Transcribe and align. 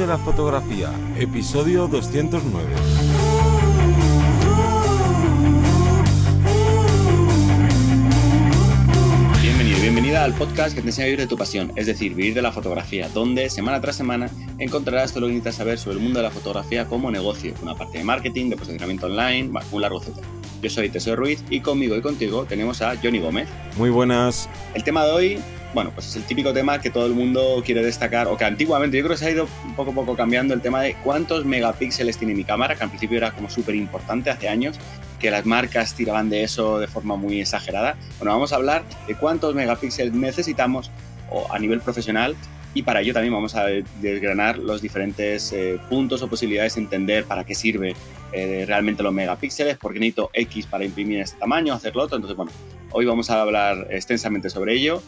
de 0.00 0.06
la 0.06 0.16
fotografía, 0.16 0.90
episodio 1.18 1.86
209. 1.86 2.66
Bienvenido, 9.42 9.78
bienvenida 9.82 10.24
al 10.24 10.32
podcast 10.32 10.74
que 10.74 10.80
te 10.80 10.88
enseña 10.88 11.04
a 11.04 11.06
vivir 11.08 11.20
de 11.20 11.26
tu 11.26 11.36
pasión, 11.36 11.70
es 11.76 11.84
decir, 11.84 12.14
vivir 12.14 12.32
de 12.32 12.40
la 12.40 12.50
fotografía, 12.50 13.10
donde 13.10 13.50
semana 13.50 13.82
tras 13.82 13.96
semana 13.96 14.30
encontrarás 14.58 15.10
todo 15.10 15.20
lo 15.20 15.26
que 15.26 15.34
necesitas 15.34 15.56
saber 15.56 15.78
sobre 15.78 15.98
el 15.98 16.02
mundo 16.02 16.20
de 16.20 16.22
la 16.22 16.30
fotografía 16.30 16.86
como 16.86 17.10
negocio, 17.10 17.52
una 17.60 17.74
parte 17.74 17.98
de 17.98 18.04
marketing, 18.04 18.48
de 18.48 18.56
posicionamiento 18.56 19.04
online, 19.04 19.50
un 19.70 19.82
largo 19.82 20.00
etcétera. 20.00 20.26
Yo 20.62 20.70
soy 20.70 20.88
Teseo 20.88 21.14
Ruiz 21.14 21.44
y 21.50 21.60
conmigo 21.60 21.94
y 21.94 22.00
contigo 22.00 22.46
tenemos 22.46 22.80
a 22.80 22.96
Johnny 22.96 23.18
Gómez. 23.18 23.50
Muy 23.76 23.90
buenas. 23.90 24.48
El 24.72 24.82
tema 24.82 25.04
de 25.04 25.10
hoy 25.10 25.40
bueno, 25.72 25.92
pues 25.94 26.08
es 26.08 26.16
el 26.16 26.24
típico 26.24 26.52
tema 26.52 26.80
que 26.80 26.90
todo 26.90 27.06
el 27.06 27.12
mundo 27.12 27.62
quiere 27.64 27.82
destacar, 27.82 28.26
o 28.28 28.36
que 28.36 28.44
antiguamente 28.44 28.96
yo 28.96 29.04
creo 29.04 29.14
que 29.14 29.18
se 29.18 29.26
ha 29.26 29.30
ido 29.30 29.48
poco 29.76 29.92
a 29.92 29.94
poco 29.94 30.16
cambiando 30.16 30.52
el 30.54 30.60
tema 30.60 30.82
de 30.82 30.94
cuántos 31.04 31.44
megapíxeles 31.44 32.18
tiene 32.18 32.34
mi 32.34 32.44
cámara, 32.44 32.74
que 32.74 32.82
al 32.82 32.88
principio 32.88 33.16
era 33.16 33.30
como 33.30 33.48
súper 33.48 33.74
importante 33.76 34.30
hace 34.30 34.48
años, 34.48 34.78
que 35.18 35.30
las 35.30 35.46
marcas 35.46 35.94
tiraban 35.94 36.28
de 36.28 36.42
eso 36.42 36.78
de 36.78 36.88
forma 36.88 37.16
muy 37.16 37.40
exagerada. 37.40 37.96
Bueno, 38.18 38.32
vamos 38.32 38.52
a 38.52 38.56
hablar 38.56 38.84
de 39.06 39.14
cuántos 39.14 39.54
megapíxeles 39.54 40.12
necesitamos 40.12 40.90
a 41.50 41.58
nivel 41.58 41.80
profesional 41.80 42.34
y 42.74 42.82
para 42.82 43.00
ello 43.00 43.12
también 43.12 43.32
vamos 43.32 43.54
a 43.54 43.66
desgranar 44.00 44.58
los 44.58 44.80
diferentes 44.80 45.52
eh, 45.52 45.78
puntos 45.88 46.22
o 46.22 46.28
posibilidades 46.28 46.76
de 46.76 46.82
entender 46.82 47.24
para 47.24 47.44
qué 47.44 47.54
sirve 47.54 47.94
eh, 48.32 48.64
realmente 48.66 49.02
los 49.02 49.12
megapíxeles, 49.12 49.76
porque 49.76 49.98
necesito 49.98 50.30
X 50.32 50.66
para 50.66 50.84
imprimir 50.84 51.20
este 51.20 51.38
tamaño, 51.38 51.74
hacerlo 51.74 52.04
otro. 52.04 52.16
Entonces, 52.16 52.36
bueno, 52.36 52.52
hoy 52.92 53.06
vamos 53.06 53.28
a 53.30 53.42
hablar 53.42 53.88
extensamente 53.90 54.50
sobre 54.50 54.74
ello 54.74 55.02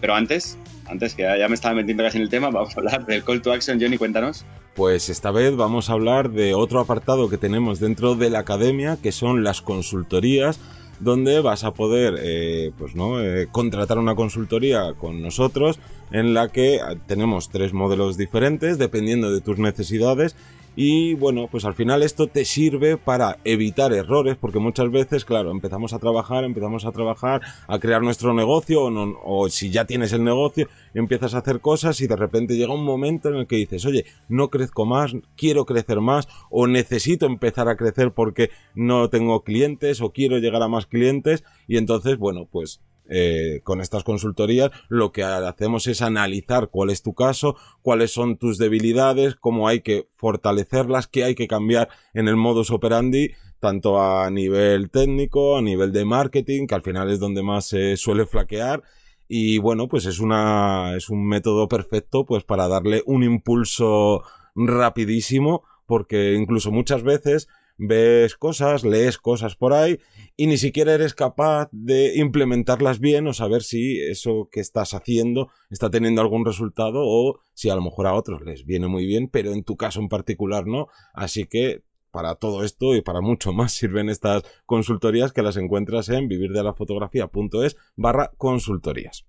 pero 0.00 0.14
antes, 0.14 0.58
antes 0.86 1.14
que 1.14 1.22
ya 1.22 1.48
me 1.48 1.54
estaba 1.54 1.74
metiendo 1.74 2.02
casi 2.02 2.18
en 2.18 2.24
el 2.24 2.28
tema, 2.28 2.50
vamos 2.52 2.76
a 2.76 2.80
hablar 2.80 3.06
del 3.06 3.24
call 3.24 3.42
to 3.42 3.52
action. 3.52 3.80
Johnny, 3.80 3.98
cuéntanos. 3.98 4.44
Pues 4.74 5.08
esta 5.08 5.30
vez 5.30 5.56
vamos 5.56 5.88
a 5.88 5.94
hablar 5.94 6.30
de 6.30 6.54
otro 6.54 6.80
apartado 6.80 7.30
que 7.30 7.38
tenemos 7.38 7.80
dentro 7.80 8.14
de 8.14 8.28
la 8.28 8.40
academia, 8.40 8.98
que 9.02 9.10
son 9.10 9.42
las 9.42 9.62
consultorías, 9.62 10.60
donde 11.00 11.40
vas 11.40 11.64
a 11.64 11.72
poder 11.72 12.18
eh, 12.20 12.72
pues, 12.78 12.94
¿no? 12.94 13.22
Eh, 13.22 13.48
contratar 13.50 13.98
una 13.98 14.14
consultoría 14.14 14.94
con 14.94 15.22
nosotros 15.22 15.78
en 16.10 16.34
la 16.34 16.48
que 16.48 16.80
tenemos 17.06 17.48
tres 17.48 17.72
modelos 17.72 18.16
diferentes 18.16 18.78
dependiendo 18.78 19.32
de 19.32 19.40
tus 19.40 19.58
necesidades 19.58 20.36
y 20.76 21.14
bueno, 21.14 21.48
pues 21.50 21.64
al 21.64 21.72
final 21.74 22.02
esto 22.02 22.26
te 22.26 22.44
sirve 22.44 22.98
para 22.98 23.38
evitar 23.44 23.94
errores, 23.94 24.36
porque 24.36 24.58
muchas 24.58 24.90
veces, 24.90 25.24
claro, 25.24 25.50
empezamos 25.50 25.94
a 25.94 25.98
trabajar, 25.98 26.44
empezamos 26.44 26.84
a 26.84 26.92
trabajar, 26.92 27.40
a 27.66 27.78
crear 27.78 28.02
nuestro 28.02 28.34
negocio, 28.34 28.82
o, 28.82 29.18
o, 29.24 29.48
si 29.48 29.70
ya 29.70 29.86
tienes 29.86 30.12
el 30.12 30.22
negocio, 30.22 30.68
empiezas 30.92 31.34
a 31.34 31.38
hacer 31.38 31.60
cosas 31.60 32.00
y 32.02 32.06
de 32.06 32.16
repente 32.16 32.56
llega 32.56 32.74
un 32.74 32.84
momento 32.84 33.30
en 33.30 33.36
el 33.36 33.46
que 33.46 33.56
dices, 33.56 33.86
oye, 33.86 34.04
no 34.28 34.50
crezco 34.50 34.84
más, 34.84 35.14
quiero 35.34 35.64
crecer 35.64 36.00
más, 36.00 36.28
o 36.50 36.66
necesito 36.66 37.24
empezar 37.24 37.68
a 37.68 37.76
crecer 37.76 38.12
porque 38.12 38.50
no 38.74 39.08
tengo 39.08 39.42
clientes, 39.42 40.02
o 40.02 40.12
quiero 40.12 40.38
llegar 40.38 40.62
a 40.62 40.68
más 40.68 40.84
clientes, 40.84 41.42
y 41.66 41.78
entonces, 41.78 42.18
bueno, 42.18 42.46
pues 42.50 42.82
eh, 43.08 43.60
con 43.62 43.80
estas 43.80 44.04
consultorías 44.04 44.70
lo 44.88 45.12
que 45.12 45.22
hacemos 45.22 45.86
es 45.86 46.02
analizar 46.02 46.68
cuál 46.70 46.90
es 46.90 47.02
tu 47.02 47.14
caso, 47.14 47.56
cuáles 47.82 48.12
son 48.12 48.36
tus 48.36 48.58
debilidades, 48.58 49.36
cómo 49.36 49.68
hay 49.68 49.80
que 49.80 50.08
fortalecerlas, 50.16 51.06
qué 51.06 51.24
hay 51.24 51.34
que 51.34 51.48
cambiar 51.48 51.88
en 52.14 52.28
el 52.28 52.36
modus 52.36 52.70
operandi, 52.70 53.32
tanto 53.60 54.00
a 54.00 54.30
nivel 54.30 54.90
técnico, 54.90 55.56
a 55.56 55.62
nivel 55.62 55.92
de 55.92 56.04
marketing, 56.04 56.66
que 56.66 56.74
al 56.74 56.82
final 56.82 57.10
es 57.10 57.20
donde 57.20 57.42
más 57.42 57.66
se 57.66 57.96
suele 57.96 58.26
flaquear. 58.26 58.82
Y 59.28 59.58
bueno, 59.58 59.88
pues 59.88 60.06
es 60.06 60.20
una, 60.20 60.94
es 60.96 61.10
un 61.10 61.26
método 61.26 61.68
perfecto 61.68 62.24
pues 62.24 62.44
para 62.44 62.68
darle 62.68 63.02
un 63.06 63.24
impulso 63.24 64.22
rapidísimo, 64.54 65.64
porque 65.86 66.34
incluso 66.34 66.70
muchas 66.70 67.02
veces 67.02 67.48
ves 67.78 68.36
cosas, 68.36 68.84
lees 68.84 69.18
cosas 69.18 69.56
por 69.56 69.72
ahí 69.72 69.98
y 70.36 70.46
ni 70.46 70.56
siquiera 70.56 70.94
eres 70.94 71.14
capaz 71.14 71.68
de 71.72 72.16
implementarlas 72.16 73.00
bien 73.00 73.26
o 73.26 73.32
saber 73.32 73.62
si 73.62 74.00
eso 74.00 74.48
que 74.50 74.60
estás 74.60 74.94
haciendo 74.94 75.50
está 75.70 75.90
teniendo 75.90 76.20
algún 76.20 76.44
resultado 76.44 77.00
o 77.04 77.40
si 77.54 77.70
a 77.70 77.74
lo 77.74 77.82
mejor 77.82 78.06
a 78.06 78.14
otros 78.14 78.42
les 78.42 78.64
viene 78.64 78.86
muy 78.86 79.06
bien, 79.06 79.28
pero 79.28 79.52
en 79.52 79.64
tu 79.64 79.76
caso 79.76 80.00
en 80.00 80.08
particular 80.08 80.66
no. 80.66 80.88
Así 81.14 81.46
que 81.46 81.82
para 82.10 82.34
todo 82.36 82.64
esto 82.64 82.96
y 82.96 83.02
para 83.02 83.20
mucho 83.20 83.52
más 83.52 83.72
sirven 83.74 84.08
estas 84.08 84.42
consultorías 84.64 85.32
que 85.32 85.42
las 85.42 85.56
encuentras 85.56 86.08
en 86.08 86.28
vivirdelafotografía.es 86.28 87.76
barra 87.94 88.32
consultorías. 88.36 89.26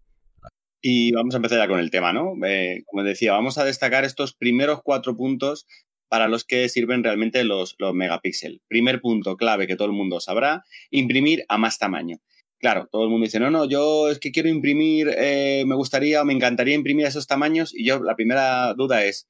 Y 0.79 1.11
vamos 1.11 1.33
a 1.33 1.38
empezar 1.38 1.57
ya 1.57 1.67
con 1.67 1.79
el 1.79 1.89
tema, 1.89 2.13
¿no? 2.13 2.33
Eh, 2.45 2.83
como 2.85 3.03
decía, 3.03 3.33
vamos 3.33 3.57
a 3.57 3.66
destacar 3.66 4.05
estos 4.05 4.33
primeros 4.33 4.81
cuatro 4.83 5.17
puntos 5.17 5.66
para 6.09 6.28
los 6.28 6.44
que 6.44 6.69
sirven 6.69 7.03
realmente 7.03 7.44
los, 7.44 7.75
los 7.78 7.94
megapíxeles. 7.94 8.62
Primer 8.68 9.01
punto 9.01 9.35
clave 9.35 9.68
que 9.68 9.75
todo 9.75 9.88
el 9.88 9.94
mundo 9.94 10.19
sabrá, 10.19 10.63
imprimir 10.90 11.45
a 11.50 11.57
más 11.57 11.78
tamaño. 11.78 12.18
Claro, 12.59 12.88
todo 12.91 13.03
el 13.03 13.09
mundo 13.09 13.25
dice, 13.25 13.40
no, 13.40 13.51
no, 13.51 13.66
yo 13.66 14.09
es 14.09 14.19
que 14.19 14.31
quiero 14.31 14.50
imprimir, 14.50 15.09
eh, 15.16 15.63
me 15.68 15.75
gustaría 15.75 16.22
o 16.22 16.25
me 16.25 16.34
encantaría 16.34 16.73
imprimir 16.73 17.06
esos 17.06 17.28
tamaños 17.28 17.73
y 17.73 17.85
yo 17.85 18.01
la 18.01 18.16
primera 18.16 18.73
duda 18.73 19.03
es, 19.03 19.28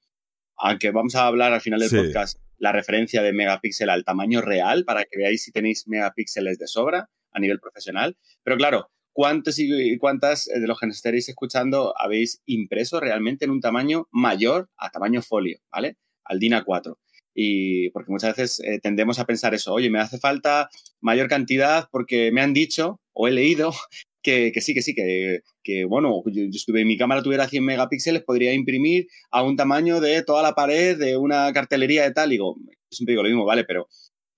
aunque 0.56 0.92
vamos 0.92 1.16
a 1.16 1.28
hablar 1.28 1.52
al 1.52 1.60
final 1.60 1.80
del 1.82 1.90
podcast, 1.90 2.40
la 2.58 2.72
referencia 2.72 3.22
de 3.22 3.34
megapíxel 3.34 3.90
al 3.90 4.06
tamaño 4.06 4.42
real 4.42 4.86
para 4.86 5.04
que 5.04 5.18
veáis 5.18 5.44
si 5.44 5.52
tenéis 5.52 5.88
megapíxeles 5.88 6.58
de 6.58 6.68
sobra 6.68 7.10
a 7.32 7.40
nivel 7.40 7.60
profesional. 7.60 8.18
Pero 8.44 8.56
claro, 8.56 8.92
¿cuántos 9.12 9.60
y 9.60 9.98
cuántas 9.98 10.46
de 10.46 10.66
los 10.66 10.80
que 10.80 10.88
nos 10.88 10.96
estaréis 10.96 11.28
escuchando 11.28 11.94
habéis 12.00 12.42
impreso 12.46 13.02
realmente 13.02 13.44
en 13.44 13.52
un 13.52 13.60
tamaño 13.60 14.08
mayor 14.10 14.70
a 14.78 14.90
tamaño 14.90 15.22
folio, 15.22 15.60
¿vale? 15.70 15.98
Al 16.28 16.40
DIN 16.40 16.54
A4. 16.54 16.96
Y 17.34 17.92
porque 17.92 18.12
muchas 18.12 18.36
veces 18.36 18.60
eh, 18.66 18.80
tendemos 18.82 19.20
a 19.20 19.26
pensar 19.26 19.54
eso, 19.54 19.74
oye, 19.74 19.92
me 19.92 20.00
hace 20.00 20.18
falta 20.18 20.70
mayor 21.02 21.28
cantidad 21.28 21.88
porque 21.92 22.32
me 22.32 22.42
han 22.42 22.54
dicho 22.54 23.00
o 23.14 23.28
he 23.28 23.32
leído 23.32 23.72
que, 24.24 24.52
sí, 24.60 24.74
que 24.74 24.82
sí, 24.82 24.94
que, 24.94 25.42
que 25.64 25.86
bueno, 25.86 26.24
yo, 26.26 26.44
en 26.76 26.88
mi 26.88 26.98
cámara 26.98 27.22
tuviera 27.22 27.48
100 27.48 27.64
megapíxeles, 27.64 28.24
podría 28.24 28.54
imprimir 28.54 29.08
a 29.32 29.44
un 29.44 29.56
tamaño 29.56 30.02
de 30.02 30.24
toda 30.24 30.42
la 30.42 30.54
pared 30.54 30.98
de 30.98 31.16
una 31.16 31.54
cartelería 31.54 32.04
de 32.04 32.12
tal. 32.12 32.30
Y 32.30 32.36
digo, 32.36 32.56
siempre 32.90 33.14
digo 33.14 33.24
lo 33.24 33.30
mismo, 33.30 33.46
vale, 33.46 33.64
pero 33.64 33.88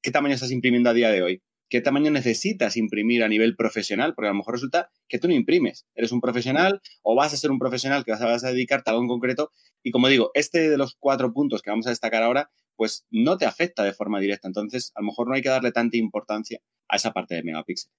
¿qué 0.02 0.12
tamaño 0.12 0.36
estás 0.36 0.52
imprimiendo 0.52 0.90
a 0.90 0.94
día 0.94 1.10
de 1.10 1.22
hoy? 1.24 1.42
¿Qué 1.70 1.82
tamaño 1.82 2.10
necesitas 2.10 2.78
imprimir 2.78 3.24
a 3.24 3.28
nivel 3.28 3.56
profesional? 3.56 4.16
Porque 4.16 4.28
a 4.28 4.32
lo 4.32 4.38
mejor 4.38 4.56
resulta 4.56 4.90
que 5.08 5.20
tú 5.20 5.28
no 5.28 5.36
imprimes. 5.36 5.86
Eres 5.94 6.12
un 6.12 6.20
profesional 6.20 6.82
o 7.04 7.16
vas 7.16 7.32
a 7.32 7.38
ser 7.38 7.52
un 7.52 7.60
profesional 7.60 8.04
que 8.04 8.12
vas 8.12 8.44
a, 8.44 8.52
dedicarte 8.52 8.90
a 8.90 8.94
algo 8.94 9.04
en 9.04 9.10
concreto. 9.10 9.52
Y 9.84 9.92
como 9.92 10.08
digo, 10.08 10.32
este 10.34 10.68
de 10.68 10.78
los 10.78 10.96
cuatro 11.00 11.32
puntos 11.32 11.62
que 11.62 11.70
vamos 11.70 11.86
a 11.86 11.92
destacar 11.92 12.24
ahora, 12.24 12.50
pues 12.76 13.06
no 13.12 13.38
te 13.38 13.46
afecta 13.46 13.84
de 13.84 13.94
forma 13.94 14.20
directa. 14.20 14.48
Entonces, 14.48 14.92
a 14.96 15.02
lo 15.02 15.08
mejor 15.08 15.28
no 15.28 15.36
hay 15.36 15.44
que 15.44 15.50
darle 15.50 15.72
tanta 15.72 15.98
importancia 15.98 16.60
a 16.88 16.96
esa 16.96 17.14
parte 17.14 17.36
de 17.36 17.44
megapíxel. 17.44 17.92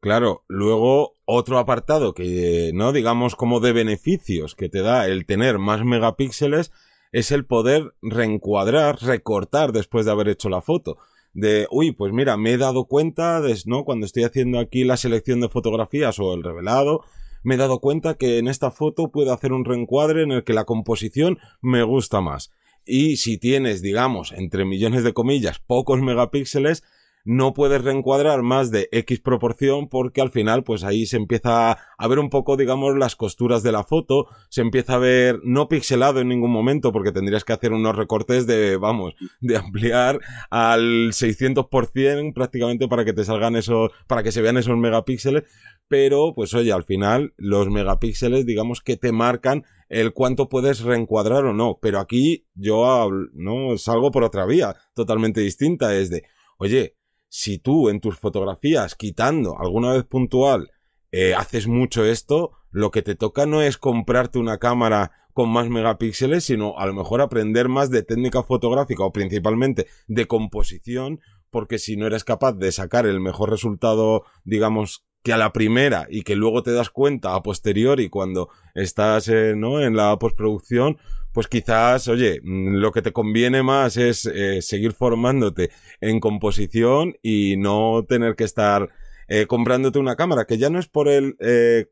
Claro, 0.00 0.44
luego 0.46 1.16
otro 1.24 1.58
apartado 1.58 2.12
que 2.12 2.70
no 2.74 2.92
digamos 2.92 3.34
como 3.34 3.60
de 3.60 3.72
beneficios 3.72 4.54
que 4.54 4.68
te 4.68 4.82
da 4.82 5.06
el 5.06 5.24
tener 5.24 5.58
más 5.58 5.84
megapíxeles 5.84 6.70
es 7.12 7.32
el 7.32 7.46
poder 7.46 7.94
reencuadrar, 8.02 9.02
recortar 9.02 9.72
después 9.72 10.04
de 10.04 10.12
haber 10.12 10.28
hecho 10.28 10.48
la 10.48 10.60
foto 10.60 10.98
de, 11.32 11.66
uy, 11.70 11.92
pues 11.92 12.12
mira, 12.12 12.36
me 12.36 12.52
he 12.52 12.58
dado 12.58 12.84
cuenta, 12.84 13.40
de, 13.40 13.58
¿no? 13.66 13.84
Cuando 13.84 14.06
estoy 14.06 14.24
haciendo 14.24 14.58
aquí 14.58 14.84
la 14.84 14.96
selección 14.96 15.40
de 15.40 15.48
fotografías 15.48 16.18
o 16.18 16.34
el 16.34 16.42
revelado, 16.42 17.04
me 17.42 17.54
he 17.54 17.58
dado 17.58 17.80
cuenta 17.80 18.14
que 18.14 18.38
en 18.38 18.48
esta 18.48 18.70
foto 18.70 19.10
puedo 19.10 19.32
hacer 19.32 19.52
un 19.52 19.64
reencuadre 19.64 20.22
en 20.22 20.32
el 20.32 20.44
que 20.44 20.52
la 20.52 20.64
composición 20.64 21.38
me 21.60 21.82
gusta 21.82 22.20
más. 22.20 22.52
Y 22.84 23.16
si 23.16 23.38
tienes, 23.38 23.82
digamos, 23.82 24.32
entre 24.32 24.64
millones 24.64 25.04
de 25.04 25.12
comillas, 25.12 25.58
pocos 25.58 26.00
megapíxeles, 26.00 26.82
no 27.24 27.52
puedes 27.52 27.82
reencuadrar 27.82 28.42
más 28.42 28.70
de 28.70 28.88
X 28.92 29.20
proporción 29.20 29.88
porque 29.88 30.20
al 30.20 30.30
final 30.30 30.64
pues 30.64 30.84
ahí 30.84 31.06
se 31.06 31.16
empieza 31.16 31.72
a 31.72 32.08
ver 32.08 32.18
un 32.18 32.30
poco 32.30 32.56
digamos 32.56 32.96
las 32.96 33.16
costuras 33.16 33.62
de 33.62 33.72
la 33.72 33.84
foto, 33.84 34.26
se 34.48 34.62
empieza 34.62 34.94
a 34.94 34.98
ver 34.98 35.40
no 35.44 35.68
pixelado 35.68 36.20
en 36.20 36.28
ningún 36.28 36.50
momento 36.50 36.92
porque 36.92 37.12
tendrías 37.12 37.44
que 37.44 37.52
hacer 37.52 37.72
unos 37.72 37.96
recortes 37.96 38.46
de 38.46 38.76
vamos, 38.76 39.14
de 39.40 39.56
ampliar 39.56 40.20
al 40.50 41.12
600% 41.12 42.32
prácticamente 42.34 42.88
para 42.88 43.04
que 43.04 43.12
te 43.12 43.24
salgan 43.24 43.56
esos, 43.56 43.90
para 44.06 44.22
que 44.22 44.32
se 44.32 44.42
vean 44.42 44.56
esos 44.56 44.76
megapíxeles, 44.76 45.44
pero 45.88 46.34
pues 46.34 46.54
oye, 46.54 46.72
al 46.72 46.84
final 46.84 47.34
los 47.36 47.68
megapíxeles 47.68 48.46
digamos 48.46 48.80
que 48.80 48.96
te 48.96 49.12
marcan 49.12 49.64
el 49.88 50.12
cuánto 50.12 50.48
puedes 50.48 50.80
reencuadrar 50.80 51.44
o 51.44 51.52
no, 51.52 51.78
pero 51.82 51.98
aquí 51.98 52.46
yo 52.54 53.10
no 53.34 53.76
salgo 53.76 54.10
por 54.10 54.22
otra 54.22 54.46
vía 54.46 54.76
totalmente 54.94 55.40
distinta, 55.40 55.94
es 55.96 56.10
de, 56.10 56.22
oye, 56.58 56.96
si 57.30 57.58
tú 57.58 57.88
en 57.88 58.00
tus 58.00 58.18
fotografías, 58.18 58.96
quitando 58.96 59.58
alguna 59.58 59.92
vez 59.92 60.04
puntual, 60.04 60.72
eh, 61.12 61.34
haces 61.34 61.68
mucho 61.68 62.04
esto, 62.04 62.50
lo 62.70 62.90
que 62.90 63.02
te 63.02 63.14
toca 63.14 63.46
no 63.46 63.62
es 63.62 63.78
comprarte 63.78 64.38
una 64.38 64.58
cámara 64.58 65.12
con 65.32 65.48
más 65.48 65.68
megapíxeles, 65.68 66.44
sino 66.44 66.76
a 66.76 66.86
lo 66.86 66.92
mejor 66.92 67.20
aprender 67.20 67.68
más 67.68 67.90
de 67.90 68.02
técnica 68.02 68.42
fotográfica 68.42 69.04
o 69.04 69.12
principalmente 69.12 69.86
de 70.08 70.26
composición, 70.26 71.20
porque 71.50 71.78
si 71.78 71.96
no 71.96 72.06
eres 72.06 72.24
capaz 72.24 72.52
de 72.54 72.72
sacar 72.72 73.06
el 73.06 73.20
mejor 73.20 73.48
resultado, 73.50 74.24
digamos, 74.44 75.06
que 75.22 75.32
a 75.32 75.36
la 75.36 75.52
primera 75.52 76.06
y 76.10 76.22
que 76.22 76.34
luego 76.34 76.62
te 76.62 76.72
das 76.72 76.90
cuenta 76.90 77.34
a 77.34 77.42
posteriori 77.42 78.08
cuando 78.08 78.48
estás 78.74 79.28
eh, 79.28 79.54
¿no? 79.56 79.80
en 79.80 79.94
la 79.94 80.18
postproducción, 80.18 80.98
pues 81.32 81.48
quizás, 81.48 82.08
oye, 82.08 82.40
mm, 82.42 82.76
lo 82.76 82.92
que 82.92 83.02
te 83.02 83.12
conviene 83.12 83.62
más 83.62 83.96
es 83.96 84.26
eh, 84.26 84.62
seguir 84.62 84.92
formándote 84.92 85.70
en 86.00 86.20
composición 86.20 87.14
y 87.22 87.56
no 87.56 88.04
tener 88.08 88.36
que 88.36 88.44
estar 88.44 88.90
eh, 89.28 89.46
comprándote 89.46 89.98
una 89.98 90.16
cámara, 90.16 90.44
que 90.44 90.58
ya 90.58 90.70
no 90.70 90.78
es 90.78 90.88
por 90.88 91.08
el 91.08 91.36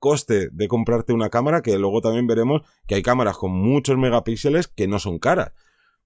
coste 0.01 0.49
de 0.51 0.69
comprarte 0.69 1.13
una 1.13 1.31
cámara, 1.31 1.63
que 1.63 1.79
luego 1.79 2.01
también 2.01 2.27
veremos 2.27 2.63
que 2.87 2.97
hay 2.97 3.03
cámaras 3.03 3.37
con 3.37 3.53
muchos 3.53 3.97
megapíxeles 3.97 4.67
que 4.67 4.89
no 4.89 4.99
son 4.99 5.19
caras 5.19 5.53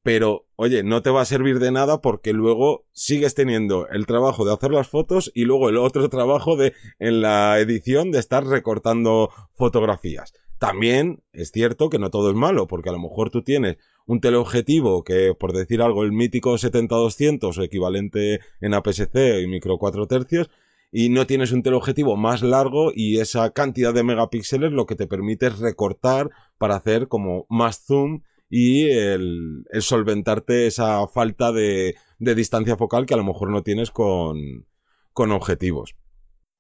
pero 0.02 0.46
oye, 0.56 0.82
no 0.82 1.02
te 1.02 1.10
va 1.10 1.22
a 1.22 1.26
servir 1.26 1.58
de 1.58 1.70
nada 1.70 2.00
porque 2.00 2.32
luego 2.32 2.86
sigues 2.92 3.34
teniendo 3.34 3.88
el 3.88 4.06
trabajo 4.06 4.44
de 4.44 4.52
hacer 4.52 4.72
las 4.72 4.88
fotos 4.88 5.30
y 5.34 5.44
luego 5.44 5.68
el 5.68 5.76
otro 5.76 6.08
trabajo 6.10 6.56
de 6.56 6.74
en 6.98 7.22
la 7.22 7.58
edición 7.58 8.10
de 8.10 8.18
estar 8.18 8.44
recortando 8.44 9.30
fotografías. 9.54 10.34
También 10.62 11.24
es 11.32 11.50
cierto 11.50 11.90
que 11.90 11.98
no 11.98 12.10
todo 12.10 12.30
es 12.30 12.36
malo, 12.36 12.68
porque 12.68 12.88
a 12.88 12.92
lo 12.92 13.00
mejor 13.00 13.30
tú 13.30 13.42
tienes 13.42 13.78
un 14.06 14.20
teleobjetivo 14.20 15.02
que, 15.02 15.34
por 15.34 15.52
decir 15.52 15.82
algo, 15.82 16.04
el 16.04 16.12
mítico 16.12 16.54
70-200 16.56 17.58
o 17.58 17.62
equivalente 17.64 18.38
en 18.60 18.72
APS-C 18.72 19.40
y 19.40 19.48
micro 19.48 19.76
4 19.78 20.06
tercios, 20.06 20.50
y 20.92 21.08
no 21.08 21.26
tienes 21.26 21.50
un 21.50 21.64
teleobjetivo 21.64 22.16
más 22.16 22.42
largo 22.42 22.92
y 22.94 23.18
esa 23.18 23.50
cantidad 23.50 23.92
de 23.92 24.04
megapíxeles 24.04 24.70
lo 24.70 24.86
que 24.86 24.94
te 24.94 25.08
permite 25.08 25.48
es 25.48 25.58
recortar 25.58 26.30
para 26.58 26.76
hacer 26.76 27.08
como 27.08 27.44
más 27.50 27.84
zoom 27.84 28.22
y 28.48 28.88
el, 28.88 29.64
solventarte 29.80 30.68
esa 30.68 31.08
falta 31.08 31.50
de, 31.50 31.96
distancia 32.20 32.76
focal 32.76 33.06
que 33.06 33.14
a 33.14 33.16
lo 33.16 33.24
mejor 33.24 33.50
no 33.50 33.64
tienes 33.64 33.90
con, 33.90 34.68
objetivos. 35.16 35.96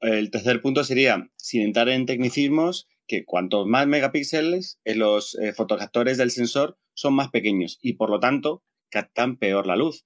El 0.00 0.32
tercer 0.32 0.60
punto 0.60 0.82
sería, 0.82 1.30
sin 1.36 1.62
entrar 1.62 1.88
en 1.88 2.04
tecnicismos, 2.04 2.88
que 3.06 3.24
cuanto 3.24 3.66
más 3.66 3.86
megapíxeles, 3.86 4.80
eh, 4.84 4.94
los 4.94 5.36
eh, 5.36 5.54
del 6.16 6.30
sensor 6.30 6.78
son 6.94 7.14
más 7.14 7.30
pequeños 7.30 7.78
y 7.82 7.94
por 7.94 8.10
lo 8.10 8.20
tanto 8.20 8.62
captan 8.90 9.36
peor 9.36 9.66
la 9.66 9.76
luz. 9.76 10.04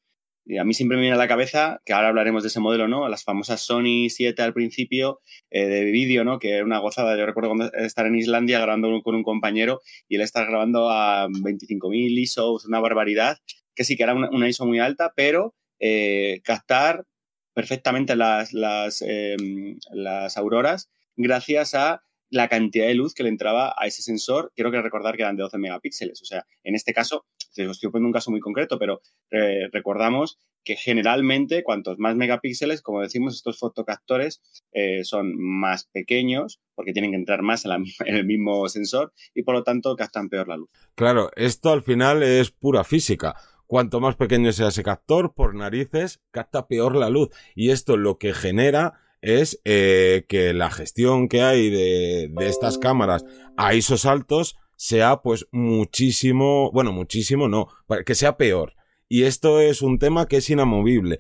Y 0.48 0.58
a 0.58 0.64
mí 0.64 0.74
siempre 0.74 0.96
me 0.96 1.02
viene 1.02 1.16
a 1.16 1.18
la 1.18 1.26
cabeza, 1.26 1.82
que 1.84 1.92
ahora 1.92 2.08
hablaremos 2.08 2.44
de 2.44 2.48
ese 2.48 2.60
modelo, 2.60 2.86
¿no? 2.86 3.08
Las 3.08 3.24
famosas 3.24 3.60
Sony 3.60 4.08
7 4.08 4.40
al 4.42 4.54
principio 4.54 5.20
eh, 5.50 5.66
de 5.66 5.84
vídeo, 5.86 6.22
¿no? 6.22 6.38
Que 6.38 6.50
era 6.50 6.64
una 6.64 6.78
gozada. 6.78 7.18
Yo 7.18 7.26
recuerdo 7.26 7.50
cuando 7.50 7.72
estar 7.72 8.06
en 8.06 8.14
Islandia 8.14 8.60
grabando 8.60 9.02
con 9.02 9.16
un 9.16 9.24
compañero 9.24 9.80
y 10.08 10.14
él 10.14 10.20
estar 10.20 10.46
grabando 10.46 10.88
a 10.88 11.26
25.000 11.28 12.16
ISO, 12.20 12.58
una 12.64 12.78
barbaridad, 12.78 13.38
que 13.74 13.82
sí 13.82 13.96
que 13.96 14.04
era 14.04 14.14
una, 14.14 14.48
ISO 14.48 14.66
muy 14.66 14.78
alta, 14.78 15.12
pero 15.16 15.56
eh, 15.80 16.40
captar 16.44 17.06
perfectamente 17.52 18.14
las, 18.14 18.52
las, 18.52 19.02
em, 19.02 19.78
las 19.90 20.36
auroras 20.36 20.90
gracias 21.16 21.74
a 21.74 22.04
la 22.30 22.48
cantidad 22.48 22.86
de 22.86 22.94
luz 22.94 23.14
que 23.14 23.22
le 23.22 23.28
entraba 23.28 23.74
a 23.76 23.86
ese 23.86 24.02
sensor, 24.02 24.52
quiero 24.54 24.70
que 24.70 24.82
recordar 24.82 25.16
que 25.16 25.22
eran 25.22 25.36
de 25.36 25.42
12 25.42 25.58
megapíxeles. 25.58 26.20
O 26.22 26.24
sea, 26.24 26.46
en 26.64 26.74
este 26.74 26.92
caso, 26.92 27.26
estoy 27.54 27.90
poniendo 27.90 28.08
un 28.08 28.12
caso 28.12 28.30
muy 28.30 28.40
concreto, 28.40 28.78
pero 28.78 29.00
eh, 29.30 29.68
recordamos 29.72 30.38
que 30.64 30.76
generalmente 30.76 31.62
cuantos 31.62 31.98
más 31.98 32.16
megapíxeles, 32.16 32.82
como 32.82 33.00
decimos, 33.00 33.34
estos 33.36 33.58
fotocaptores 33.58 34.42
eh, 34.72 35.04
son 35.04 35.34
más 35.36 35.86
pequeños 35.92 36.60
porque 36.74 36.92
tienen 36.92 37.12
que 37.12 37.16
entrar 37.16 37.42
más 37.42 37.64
en, 38.04 38.14
el 38.14 38.26
mismo 38.26 38.68
sensor 38.68 39.12
y 39.32 39.42
por 39.42 39.54
lo 39.54 39.62
tanto 39.62 39.94
captan 39.94 40.28
peor 40.28 40.48
la 40.48 40.56
luz. 40.56 40.68
Claro, 40.96 41.30
esto 41.36 41.70
al 41.70 41.82
final 41.82 42.22
es 42.22 42.50
pura 42.50 42.84
física. 42.84 43.36
Cuanto 43.66 44.00
más 44.00 44.16
pequeño 44.16 44.52
sea 44.52 44.68
ese 44.68 44.84
captor, 44.84 45.34
por 45.34 45.54
narices, 45.54 46.20
capta 46.30 46.68
peor 46.68 46.96
la 46.96 47.10
luz. 47.10 47.30
Y 47.54 47.70
esto 47.70 47.96
lo 47.96 48.18
que 48.18 48.32
genera 48.32 48.94
es 49.26 49.60
eh, 49.64 50.24
que 50.28 50.54
la 50.54 50.70
gestión 50.70 51.28
que 51.28 51.42
hay 51.42 51.68
de, 51.68 52.30
estas 52.38 52.78
cámaras 52.78 53.24
a 53.56 53.74
ISOs 53.74 54.06
altos 54.06 54.56
sea 54.76 55.20
pues 55.20 55.48
muchísimo, 55.50 56.70
bueno, 56.70 56.92
muchísimo 56.92 57.48
no, 57.48 57.66
que 58.06 58.14
sea 58.14 58.36
peor. 58.36 58.74
Y 59.08 59.24
esto 59.24 59.60
es 59.60 59.82
un 59.82 59.98
tema 59.98 60.26
que 60.26 60.36
es 60.36 60.48
inamovible. 60.48 61.18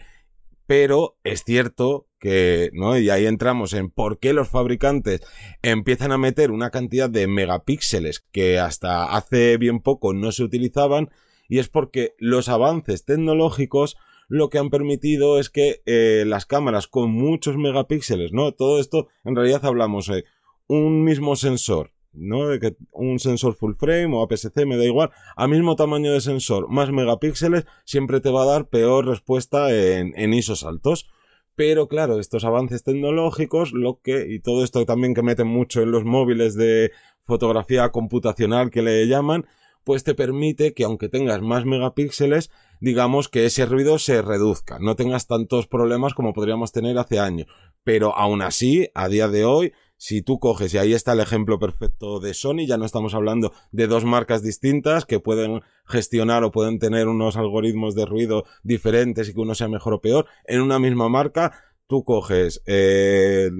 Pero 0.66 1.18
es 1.24 1.42
cierto 1.42 2.08
que, 2.20 2.70
¿no? 2.74 2.96
Y 2.96 3.10
ahí 3.10 3.26
entramos 3.26 3.72
en 3.72 3.90
por 3.90 4.20
qué 4.20 4.32
los 4.32 4.48
fabricantes 4.48 5.22
empiezan 5.62 6.12
a 6.12 6.18
meter 6.18 6.52
una 6.52 6.70
cantidad 6.70 7.10
de 7.10 7.26
megapíxeles 7.26 8.20
que 8.30 8.60
hasta 8.60 9.16
hace 9.16 9.56
bien 9.56 9.80
poco 9.80 10.14
no 10.14 10.30
se 10.30 10.44
utilizaban, 10.44 11.10
y 11.48 11.58
es 11.58 11.68
porque 11.68 12.14
los 12.18 12.48
avances 12.48 13.04
tecnológicos 13.04 13.96
lo 14.28 14.48
que 14.48 14.58
han 14.58 14.70
permitido 14.70 15.38
es 15.38 15.50
que 15.50 15.82
eh, 15.86 16.24
las 16.26 16.46
cámaras 16.46 16.86
con 16.86 17.10
muchos 17.10 17.56
megapíxeles, 17.56 18.32
¿no? 18.32 18.52
Todo 18.52 18.80
esto, 18.80 19.08
en 19.24 19.36
realidad 19.36 19.64
hablamos 19.64 20.06
de 20.06 20.24
un 20.66 21.04
mismo 21.04 21.36
sensor, 21.36 21.92
¿no? 22.12 22.48
De 22.48 22.58
que 22.58 22.76
un 22.90 23.18
sensor 23.18 23.54
full 23.54 23.74
frame 23.74 24.16
o 24.16 24.22
APS-C, 24.22 24.66
me 24.66 24.76
da 24.76 24.84
igual, 24.84 25.10
a 25.36 25.46
mismo 25.46 25.76
tamaño 25.76 26.12
de 26.12 26.20
sensor, 26.20 26.68
más 26.68 26.90
megapíxeles, 26.90 27.66
siempre 27.84 28.20
te 28.20 28.30
va 28.30 28.42
a 28.42 28.46
dar 28.46 28.68
peor 28.68 29.06
respuesta 29.06 29.72
en, 29.72 30.12
en 30.16 30.34
ISOs 30.34 30.64
altos. 30.64 31.08
Pero 31.54 31.88
claro, 31.88 32.20
estos 32.20 32.44
avances 32.44 32.84
tecnológicos, 32.84 33.72
lo 33.72 34.00
que, 34.02 34.26
y 34.28 34.40
todo 34.40 34.62
esto 34.62 34.84
también 34.84 35.14
que 35.14 35.22
meten 35.22 35.46
mucho 35.46 35.80
en 35.80 35.90
los 35.90 36.04
móviles 36.04 36.54
de 36.54 36.92
fotografía 37.22 37.90
computacional 37.90 38.70
que 38.70 38.82
le 38.82 39.06
llaman, 39.06 39.46
pues 39.86 40.02
te 40.02 40.16
permite 40.16 40.74
que 40.74 40.82
aunque 40.82 41.08
tengas 41.08 41.40
más 41.42 41.64
megapíxeles, 41.64 42.50
digamos 42.80 43.28
que 43.28 43.46
ese 43.46 43.66
ruido 43.66 44.00
se 44.00 44.20
reduzca, 44.20 44.80
no 44.80 44.96
tengas 44.96 45.28
tantos 45.28 45.68
problemas 45.68 46.12
como 46.12 46.32
podríamos 46.32 46.72
tener 46.72 46.98
hace 46.98 47.20
años. 47.20 47.46
Pero 47.84 48.12
aún 48.18 48.42
así, 48.42 48.90
a 48.94 49.06
día 49.06 49.28
de 49.28 49.44
hoy, 49.44 49.72
si 49.96 50.22
tú 50.22 50.40
coges, 50.40 50.74
y 50.74 50.78
ahí 50.78 50.92
está 50.92 51.12
el 51.12 51.20
ejemplo 51.20 51.60
perfecto 51.60 52.18
de 52.18 52.34
Sony, 52.34 52.66
ya 52.66 52.78
no 52.78 52.84
estamos 52.84 53.14
hablando 53.14 53.52
de 53.70 53.86
dos 53.86 54.04
marcas 54.04 54.42
distintas 54.42 55.04
que 55.04 55.20
pueden 55.20 55.60
gestionar 55.84 56.42
o 56.42 56.50
pueden 56.50 56.80
tener 56.80 57.06
unos 57.06 57.36
algoritmos 57.36 57.94
de 57.94 58.06
ruido 58.06 58.44
diferentes 58.64 59.28
y 59.28 59.34
que 59.34 59.40
uno 59.40 59.54
sea 59.54 59.68
mejor 59.68 59.94
o 59.94 60.00
peor, 60.00 60.26
en 60.46 60.62
una 60.62 60.80
misma 60.80 61.08
marca, 61.08 61.52
tú 61.86 62.02
coges 62.02 62.60
eh, 62.66 63.50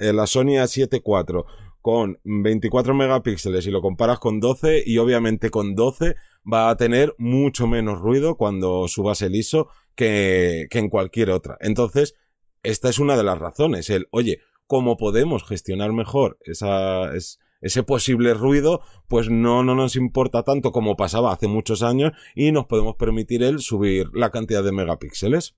la 0.00 0.26
Sony 0.26 0.60
A7 0.60 1.00
IV 1.02 1.46
con 1.86 2.18
24 2.24 2.94
megapíxeles 2.94 3.64
y 3.64 3.70
lo 3.70 3.80
comparas 3.80 4.18
con 4.18 4.40
12 4.40 4.82
y 4.84 4.98
obviamente 4.98 5.50
con 5.50 5.76
12 5.76 6.16
va 6.52 6.68
a 6.68 6.76
tener 6.76 7.14
mucho 7.16 7.68
menos 7.68 8.00
ruido 8.00 8.36
cuando 8.36 8.88
subas 8.88 9.22
el 9.22 9.36
ISO 9.36 9.68
que, 9.94 10.66
que 10.68 10.80
en 10.80 10.88
cualquier 10.88 11.30
otra. 11.30 11.56
Entonces, 11.60 12.16
esta 12.64 12.88
es 12.88 12.98
una 12.98 13.16
de 13.16 13.22
las 13.22 13.38
razones, 13.38 13.88
el, 13.88 14.08
oye, 14.10 14.40
¿cómo 14.66 14.96
podemos 14.96 15.46
gestionar 15.46 15.92
mejor 15.92 16.38
esa, 16.40 17.12
ese 17.60 17.84
posible 17.84 18.34
ruido, 18.34 18.80
pues 19.06 19.30
no, 19.30 19.62
no 19.62 19.76
nos 19.76 19.94
importa 19.94 20.42
tanto 20.42 20.72
como 20.72 20.96
pasaba 20.96 21.32
hace 21.32 21.46
muchos 21.46 21.84
años 21.84 22.14
y 22.34 22.50
nos 22.50 22.66
podemos 22.66 22.96
permitir 22.96 23.44
el 23.44 23.60
subir 23.60 24.08
la 24.12 24.32
cantidad 24.32 24.64
de 24.64 24.72
megapíxeles. 24.72 25.54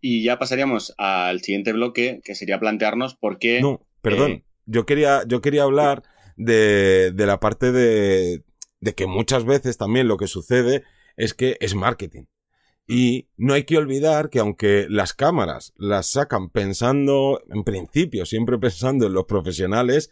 Y 0.00 0.24
ya 0.24 0.40
pasaríamos 0.40 0.92
al 0.98 1.40
siguiente 1.40 1.72
bloque, 1.72 2.20
que 2.24 2.34
sería 2.34 2.58
plantearnos 2.58 3.14
por 3.14 3.38
qué... 3.38 3.60
No, 3.60 3.86
perdón. 4.02 4.32
Eh, 4.32 4.44
yo 4.68 4.86
quería, 4.86 5.22
yo 5.26 5.40
quería 5.40 5.64
hablar 5.64 6.02
de, 6.36 7.10
de 7.12 7.26
la 7.26 7.40
parte 7.40 7.72
de, 7.72 8.44
de 8.80 8.94
que 8.94 9.06
muchas 9.06 9.44
veces 9.44 9.76
también 9.76 10.08
lo 10.08 10.16
que 10.16 10.28
sucede 10.28 10.84
es 11.16 11.34
que 11.34 11.56
es 11.60 11.74
marketing. 11.74 12.24
Y 12.86 13.28
no 13.36 13.54
hay 13.54 13.64
que 13.64 13.76
olvidar 13.76 14.30
que 14.30 14.38
aunque 14.38 14.86
las 14.88 15.12
cámaras 15.12 15.74
las 15.76 16.10
sacan 16.10 16.48
pensando, 16.48 17.42
en 17.50 17.64
principio, 17.64 18.24
siempre 18.24 18.58
pensando 18.58 19.06
en 19.06 19.12
los 19.12 19.26
profesionales, 19.26 20.10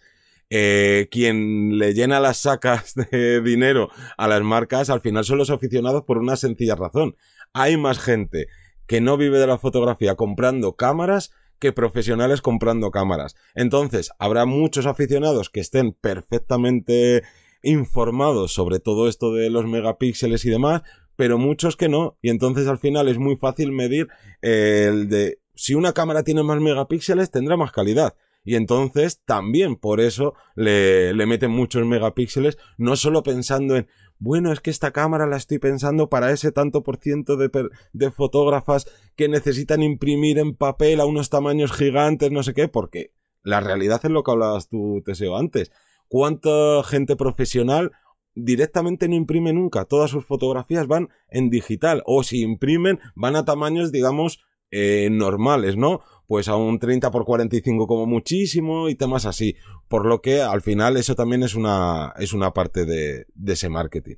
eh, 0.50 1.08
quien 1.10 1.78
le 1.78 1.94
llena 1.94 2.20
las 2.20 2.38
sacas 2.38 2.94
de 2.94 3.40
dinero 3.40 3.88
a 4.16 4.28
las 4.28 4.42
marcas 4.42 4.90
al 4.90 5.00
final 5.00 5.24
son 5.24 5.38
los 5.38 5.50
aficionados 5.50 6.04
por 6.04 6.18
una 6.18 6.36
sencilla 6.36 6.76
razón. 6.76 7.16
Hay 7.52 7.76
más 7.76 7.98
gente 7.98 8.48
que 8.86 9.00
no 9.00 9.16
vive 9.16 9.38
de 9.38 9.46
la 9.46 9.58
fotografía 9.58 10.14
comprando 10.14 10.76
cámaras 10.76 11.32
que 11.58 11.72
profesionales 11.72 12.42
comprando 12.42 12.90
cámaras. 12.90 13.34
Entonces, 13.54 14.10
habrá 14.18 14.46
muchos 14.46 14.86
aficionados 14.86 15.50
que 15.50 15.60
estén 15.60 15.92
perfectamente 15.92 17.22
informados 17.62 18.52
sobre 18.52 18.78
todo 18.78 19.08
esto 19.08 19.32
de 19.32 19.50
los 19.50 19.66
megapíxeles 19.66 20.44
y 20.44 20.50
demás, 20.50 20.82
pero 21.16 21.38
muchos 21.38 21.76
que 21.76 21.88
no, 21.88 22.16
y 22.22 22.30
entonces 22.30 22.68
al 22.68 22.78
final 22.78 23.08
es 23.08 23.18
muy 23.18 23.36
fácil 23.36 23.72
medir 23.72 24.08
el 24.42 25.08
de 25.08 25.38
si 25.54 25.74
una 25.74 25.94
cámara 25.94 26.22
tiene 26.22 26.42
más 26.42 26.60
megapíxeles 26.60 27.30
tendrá 27.30 27.56
más 27.56 27.72
calidad. 27.72 28.14
Y 28.46 28.54
entonces 28.54 29.20
también 29.26 29.76
por 29.76 30.00
eso 30.00 30.32
le, 30.54 31.12
le 31.12 31.26
meten 31.26 31.50
muchos 31.50 31.84
megapíxeles, 31.84 32.56
no 32.78 32.96
solo 32.96 33.22
pensando 33.22 33.76
en 33.76 33.88
bueno, 34.18 34.50
es 34.50 34.60
que 34.60 34.70
esta 34.70 34.92
cámara 34.92 35.26
la 35.26 35.36
estoy 35.36 35.58
pensando 35.58 36.08
para 36.08 36.30
ese 36.30 36.50
tanto 36.50 36.82
por 36.82 36.96
ciento 36.96 37.36
de, 37.36 37.50
de 37.92 38.10
fotógrafas 38.10 38.86
que 39.14 39.28
necesitan 39.28 39.82
imprimir 39.82 40.38
en 40.38 40.54
papel 40.54 41.00
a 41.00 41.06
unos 41.06 41.28
tamaños 41.28 41.72
gigantes, 41.72 42.30
no 42.30 42.42
sé 42.42 42.54
qué, 42.54 42.66
porque 42.66 43.12
la 43.42 43.60
realidad 43.60 44.00
es 44.02 44.10
lo 44.10 44.22
que 44.22 44.30
hablabas 44.30 44.68
tú, 44.68 45.02
Teseo, 45.04 45.36
antes. 45.36 45.70
¿Cuánta 46.08 46.82
gente 46.84 47.14
profesional 47.16 47.92
directamente 48.34 49.08
no 49.08 49.16
imprime 49.16 49.52
nunca? 49.52 49.84
Todas 49.84 50.10
sus 50.10 50.24
fotografías 50.24 50.86
van 50.86 51.10
en 51.28 51.50
digital, 51.50 52.02
o 52.06 52.22
si 52.22 52.40
imprimen, 52.40 53.00
van 53.14 53.36
a 53.36 53.44
tamaños, 53.44 53.92
digamos, 53.92 54.40
eh, 54.70 55.08
normales, 55.12 55.76
¿no? 55.76 56.00
Pues 56.26 56.48
a 56.48 56.56
un 56.56 56.78
30 56.78 57.10
por 57.10 57.24
45 57.24 57.86
como 57.86 58.06
muchísimo 58.06 58.88
y 58.88 58.94
temas 58.94 59.26
así. 59.26 59.56
Por 59.88 60.06
lo 60.06 60.20
que 60.20 60.40
al 60.40 60.62
final 60.62 60.96
eso 60.96 61.14
también 61.14 61.42
es 61.42 61.54
una, 61.54 62.12
es 62.18 62.32
una 62.32 62.52
parte 62.52 62.84
de, 62.84 63.26
ese 63.46 63.68
marketing. 63.68 64.16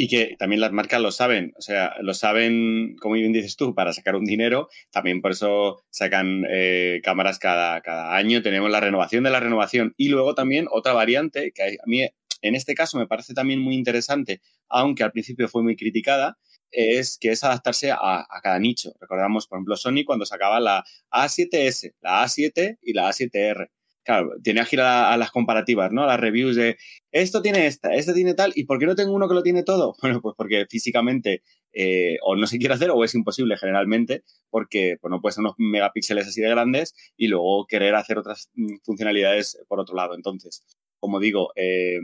Y 0.00 0.06
que 0.06 0.36
también 0.38 0.60
las 0.60 0.70
marcas 0.70 1.00
lo 1.00 1.10
saben, 1.10 1.52
o 1.58 1.60
sea, 1.60 1.94
lo 2.00 2.14
saben, 2.14 2.94
como 3.00 3.14
bien 3.14 3.32
dices 3.32 3.56
tú, 3.56 3.74
para 3.74 3.92
sacar 3.92 4.14
un 4.14 4.24
dinero. 4.24 4.68
También 4.92 5.20
por 5.20 5.32
eso 5.32 5.82
sacan 5.90 6.44
eh, 6.48 7.00
cámaras 7.02 7.40
cada, 7.40 7.80
cada 7.80 8.14
año. 8.14 8.40
Tenemos 8.40 8.70
la 8.70 8.78
renovación 8.78 9.24
de 9.24 9.30
la 9.30 9.40
renovación. 9.40 9.94
Y 9.96 10.08
luego 10.08 10.36
también 10.36 10.66
otra 10.70 10.92
variante 10.92 11.50
que 11.52 11.64
a 11.64 11.86
mí 11.86 12.06
en 12.42 12.54
este 12.54 12.74
caso 12.74 12.98
me 12.98 13.06
parece 13.06 13.34
también 13.34 13.60
muy 13.60 13.74
interesante, 13.74 14.40
aunque 14.68 15.02
al 15.02 15.12
principio 15.12 15.48
fue 15.48 15.62
muy 15.62 15.76
criticada, 15.76 16.38
es 16.70 17.18
que 17.18 17.30
es 17.30 17.44
adaptarse 17.44 17.90
a, 17.92 18.26
cada 18.42 18.58
nicho. 18.58 18.92
Recordamos, 19.00 19.46
por 19.46 19.58
ejemplo, 19.58 19.76
Sony 19.76 20.04
cuando 20.06 20.26
sacaba 20.26 20.60
la 20.60 20.84
A7S, 21.10 21.94
la 22.00 22.24
A7 22.24 22.78
y 22.82 22.92
la 22.92 23.08
A7R. 23.08 23.70
Claro, 24.04 24.30
tenía 24.42 24.64
que 24.64 24.76
ir 24.76 24.80
a, 24.80 25.16
las 25.18 25.30
comparativas, 25.30 25.92
¿no? 25.92 26.02
A 26.02 26.06
las 26.06 26.20
reviews 26.20 26.56
de 26.56 26.78
esto 27.12 27.42
tiene 27.42 27.66
esta, 27.66 27.94
este 27.94 28.14
tiene 28.14 28.32
tal, 28.34 28.52
¿y 28.54 28.64
por 28.64 28.78
qué 28.78 28.86
no 28.86 28.94
tengo 28.94 29.12
uno 29.12 29.28
que 29.28 29.34
lo 29.34 29.42
tiene 29.42 29.64
todo? 29.64 29.94
Bueno, 30.02 30.22
pues 30.22 30.34
porque 30.36 30.66
físicamente 30.68 31.42
eh, 31.74 32.16
o 32.22 32.34
no 32.34 32.46
se 32.46 32.58
quiere 32.58 32.74
hacer 32.74 32.90
o 32.90 33.04
es 33.04 33.14
imposible 33.14 33.58
generalmente, 33.58 34.22
porque 34.50 34.96
pues, 35.00 35.10
no 35.10 35.20
puedes 35.20 35.36
unos 35.38 35.54
megapíxeles 35.58 36.26
así 36.26 36.40
de 36.40 36.48
grandes 36.48 36.94
y 37.16 37.28
luego 37.28 37.66
querer 37.66 37.94
hacer 37.94 38.18
otras 38.18 38.50
mm, 38.54 38.76
funcionalidades 38.82 39.58
por 39.68 39.78
otro 39.78 39.94
lado. 39.94 40.14
Entonces, 40.14 40.64
como 40.98 41.20
digo, 41.20 41.52
eh, 41.56 42.00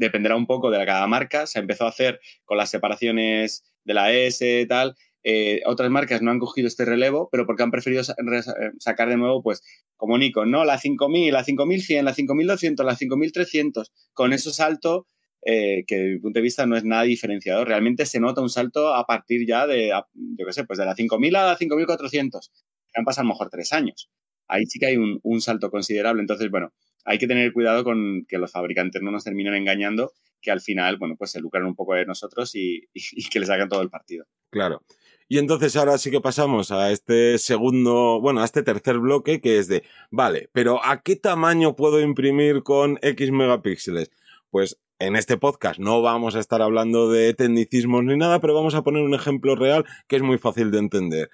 dependerá 0.00 0.34
un 0.34 0.46
poco 0.46 0.70
de 0.70 0.84
cada 0.84 1.06
marca. 1.06 1.46
Se 1.46 1.60
empezó 1.60 1.84
a 1.84 1.90
hacer 1.90 2.20
con 2.44 2.56
las 2.56 2.70
separaciones 2.70 3.69
de 3.84 3.94
la 3.94 4.12
S 4.12 4.66
tal. 4.66 4.94
Eh, 5.22 5.60
otras 5.66 5.90
marcas 5.90 6.22
no 6.22 6.30
han 6.30 6.38
cogido 6.38 6.66
este 6.66 6.84
relevo, 6.84 7.28
pero 7.30 7.46
porque 7.46 7.62
han 7.62 7.70
preferido 7.70 8.02
eh, 8.02 8.70
sacar 8.78 9.08
de 9.08 9.16
nuevo, 9.16 9.42
pues, 9.42 9.62
como 9.96 10.16
Nikon, 10.16 10.50
¿no? 10.50 10.64
La 10.64 10.78
5000, 10.78 11.32
la 11.32 11.44
5100, 11.44 12.04
la 12.04 12.14
5200, 12.14 12.86
la 12.86 12.96
5300, 12.96 13.92
con 14.14 14.32
ese 14.32 14.50
salto 14.52 15.06
eh, 15.44 15.84
que 15.86 15.96
desde 15.96 16.12
mi 16.12 16.18
punto 16.20 16.38
de 16.38 16.42
vista 16.42 16.66
no 16.66 16.76
es 16.76 16.84
nada 16.84 17.02
diferenciador. 17.02 17.68
Realmente 17.68 18.06
se 18.06 18.20
nota 18.20 18.40
un 18.40 18.50
salto 18.50 18.94
a 18.94 19.06
partir 19.06 19.46
ya 19.46 19.66
de, 19.66 19.88
yo 19.88 20.46
qué 20.46 20.52
sé, 20.52 20.64
pues 20.64 20.78
de 20.78 20.84
la 20.86 20.94
5000 20.94 21.36
a 21.36 21.44
la 21.46 21.56
5400. 21.56 22.52
Han 22.94 23.04
pasado 23.04 23.22
a 23.22 23.24
lo 23.28 23.34
mejor 23.34 23.50
tres 23.50 23.72
años. 23.72 24.10
Ahí 24.48 24.66
sí 24.66 24.78
que 24.78 24.86
hay 24.86 24.96
un, 24.96 25.20
un 25.22 25.40
salto 25.40 25.70
considerable. 25.70 26.20
Entonces, 26.20 26.50
bueno, 26.50 26.72
hay 27.04 27.18
que 27.18 27.26
tener 27.26 27.52
cuidado 27.52 27.84
con 27.84 28.24
que 28.28 28.38
los 28.38 28.52
fabricantes 28.52 29.02
no 29.02 29.10
nos 29.10 29.24
terminen 29.24 29.54
engañando, 29.54 30.12
que 30.40 30.50
al 30.50 30.60
final, 30.60 30.96
bueno, 30.96 31.16
pues 31.16 31.30
se 31.30 31.40
lucran 31.40 31.64
un 31.64 31.74
poco 31.74 31.94
de 31.94 32.06
nosotros 32.06 32.50
y, 32.54 32.88
que 33.30 33.40
les 33.40 33.50
hagan 33.50 33.68
todo 33.68 33.82
el 33.82 33.90
partido. 33.90 34.26
Claro. 34.50 34.82
Y 35.28 35.38
entonces 35.38 35.76
ahora 35.76 35.96
sí 35.96 36.10
que 36.10 36.20
pasamos 36.20 36.72
a 36.72 36.90
este 36.90 37.38
segundo, 37.38 38.20
bueno, 38.20 38.40
a 38.40 38.44
este 38.44 38.64
tercer 38.64 38.98
bloque 38.98 39.40
que 39.40 39.58
es 39.58 39.68
de, 39.68 39.84
vale, 40.10 40.50
pero 40.52 40.84
¿a 40.84 41.02
qué 41.02 41.14
tamaño 41.14 41.76
puedo 41.76 42.00
imprimir 42.00 42.64
con 42.64 42.98
X 43.00 43.30
megapíxeles? 43.30 44.10
Pues 44.50 44.80
en 44.98 45.14
este 45.14 45.36
podcast 45.36 45.78
no 45.78 46.02
vamos 46.02 46.34
a 46.34 46.40
estar 46.40 46.60
hablando 46.62 47.08
de 47.08 47.32
tecnicismos 47.34 48.02
ni 48.02 48.16
nada, 48.16 48.40
pero 48.40 48.54
vamos 48.54 48.74
a 48.74 48.82
poner 48.82 49.02
un 49.02 49.14
ejemplo 49.14 49.54
real 49.54 49.84
que 50.08 50.16
es 50.16 50.22
muy 50.22 50.36
fácil 50.36 50.72
de 50.72 50.78
entender. 50.78 51.30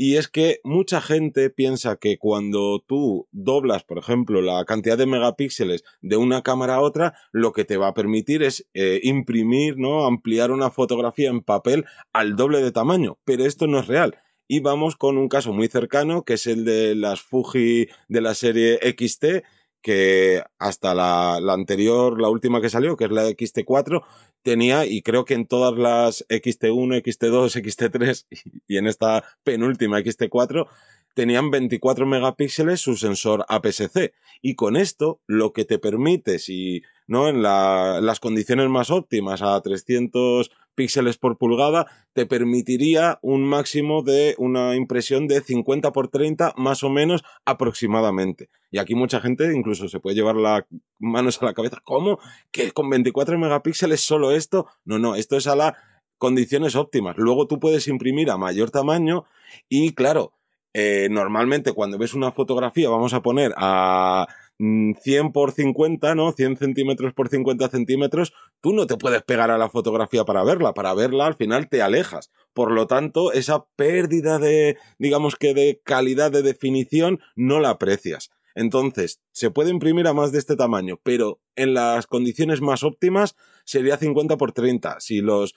Y 0.00 0.14
es 0.14 0.28
que 0.28 0.60
mucha 0.62 1.00
gente 1.00 1.50
piensa 1.50 1.96
que 1.96 2.18
cuando 2.18 2.84
tú 2.86 3.26
doblas, 3.32 3.82
por 3.82 3.98
ejemplo, 3.98 4.40
la 4.40 4.64
cantidad 4.64 4.96
de 4.96 5.06
megapíxeles 5.06 5.82
de 6.02 6.16
una 6.16 6.42
cámara 6.42 6.76
a 6.76 6.80
otra, 6.82 7.14
lo 7.32 7.52
que 7.52 7.64
te 7.64 7.78
va 7.78 7.88
a 7.88 7.94
permitir 7.94 8.44
es 8.44 8.68
eh, 8.74 9.00
imprimir, 9.02 9.76
¿no? 9.76 10.06
Ampliar 10.06 10.52
una 10.52 10.70
fotografía 10.70 11.30
en 11.30 11.40
papel 11.40 11.84
al 12.12 12.36
doble 12.36 12.62
de 12.62 12.70
tamaño. 12.70 13.18
Pero 13.24 13.44
esto 13.44 13.66
no 13.66 13.80
es 13.80 13.88
real. 13.88 14.16
Y 14.46 14.60
vamos 14.60 14.94
con 14.94 15.18
un 15.18 15.28
caso 15.28 15.52
muy 15.52 15.66
cercano, 15.66 16.22
que 16.22 16.34
es 16.34 16.46
el 16.46 16.64
de 16.64 16.94
las 16.94 17.20
Fuji 17.20 17.88
de 18.06 18.20
la 18.20 18.34
serie 18.34 18.78
XT, 18.78 19.42
que 19.82 20.42
hasta 20.58 20.94
la, 20.94 21.38
la, 21.40 21.52
anterior, 21.52 22.20
la 22.20 22.28
última 22.28 22.60
que 22.60 22.70
salió, 22.70 22.96
que 22.96 23.04
es 23.04 23.10
la 23.10 23.28
XT4, 23.28 24.02
tenía, 24.42 24.86
y 24.86 25.02
creo 25.02 25.24
que 25.24 25.34
en 25.34 25.46
todas 25.46 25.78
las 25.78 26.26
XT1, 26.28 27.02
XT2, 27.02 27.62
XT3 27.62 28.26
y 28.66 28.76
en 28.76 28.86
esta 28.86 29.24
penúltima 29.44 30.00
XT4, 30.00 30.66
tenían 31.14 31.50
24 31.50 32.06
megapíxeles 32.06 32.80
su 32.80 32.96
sensor 32.96 33.44
APS-C. 33.48 34.12
Y 34.40 34.54
con 34.54 34.76
esto, 34.76 35.20
lo 35.26 35.52
que 35.52 35.64
te 35.64 35.80
permite, 35.80 36.38
si 36.38 36.82
no 37.08 37.28
en 37.28 37.42
las 37.42 38.20
condiciones 38.20 38.68
más 38.68 38.90
óptimas 38.90 39.42
a 39.42 39.60
300 39.60 40.50
píxeles 40.78 41.18
por 41.18 41.38
pulgada, 41.38 41.88
te 42.12 42.24
permitiría 42.24 43.18
un 43.20 43.42
máximo 43.42 44.04
de 44.04 44.36
una 44.38 44.76
impresión 44.76 45.26
de 45.26 45.40
50 45.40 45.90
por 45.90 46.06
30 46.06 46.54
más 46.56 46.84
o 46.84 46.88
menos 46.88 47.24
aproximadamente. 47.44 48.48
Y 48.70 48.78
aquí 48.78 48.94
mucha 48.94 49.20
gente 49.20 49.52
incluso 49.52 49.88
se 49.88 49.98
puede 49.98 50.14
llevar 50.14 50.36
las 50.36 50.62
manos 51.00 51.42
a 51.42 51.46
la 51.46 51.54
cabeza. 51.54 51.80
¿Cómo? 51.82 52.20
¿Que 52.52 52.70
con 52.70 52.88
24 52.90 53.36
megapíxeles 53.40 54.00
solo 54.00 54.30
esto? 54.30 54.68
No, 54.84 55.00
no, 55.00 55.16
esto 55.16 55.36
es 55.36 55.48
a 55.48 55.56
las 55.56 55.72
condiciones 56.16 56.76
óptimas. 56.76 57.16
Luego 57.16 57.48
tú 57.48 57.58
puedes 57.58 57.88
imprimir 57.88 58.30
a 58.30 58.38
mayor 58.38 58.70
tamaño 58.70 59.24
y 59.68 59.94
claro, 59.94 60.32
eh, 60.74 61.08
normalmente 61.10 61.72
cuando 61.72 61.98
ves 61.98 62.14
una 62.14 62.30
fotografía, 62.30 62.88
vamos 62.88 63.14
a 63.14 63.22
poner 63.22 63.52
a 63.56 64.28
100 64.58 65.26
mm, 65.26 65.32
por 65.32 65.52
50, 65.52 66.14
¿no? 66.14 66.32
100 66.32 66.56
centímetros 66.56 67.14
por 67.14 67.28
50 67.28 67.68
centímetros, 67.68 68.32
tú 68.60 68.72
no 68.72 68.86
te 68.86 68.96
puedes 68.96 69.22
pegar 69.22 69.50
a 69.50 69.58
la 69.58 69.70
fotografía 69.70 70.24
para 70.24 70.42
verla. 70.42 70.74
Para 70.74 70.94
verla 70.94 71.26
al 71.26 71.34
final 71.34 71.68
te 71.68 71.82
alejas. 71.82 72.30
Por 72.52 72.72
lo 72.72 72.86
tanto, 72.86 73.32
esa 73.32 73.66
pérdida 73.76 74.38
de, 74.38 74.76
digamos 74.98 75.36
que 75.36 75.54
de 75.54 75.80
calidad 75.84 76.32
de 76.32 76.42
definición, 76.42 77.20
no 77.36 77.60
la 77.60 77.70
aprecias. 77.70 78.30
Entonces, 78.54 79.20
se 79.30 79.52
puede 79.52 79.70
imprimir 79.70 80.08
a 80.08 80.14
más 80.14 80.32
de 80.32 80.40
este 80.40 80.56
tamaño, 80.56 80.98
pero 81.04 81.40
en 81.54 81.74
las 81.74 82.08
condiciones 82.08 82.60
más 82.60 82.82
óptimas 82.82 83.36
sería 83.64 83.96
50 83.96 84.36
por 84.36 84.50
30. 84.50 84.98
Si 84.98 85.20
los 85.20 85.54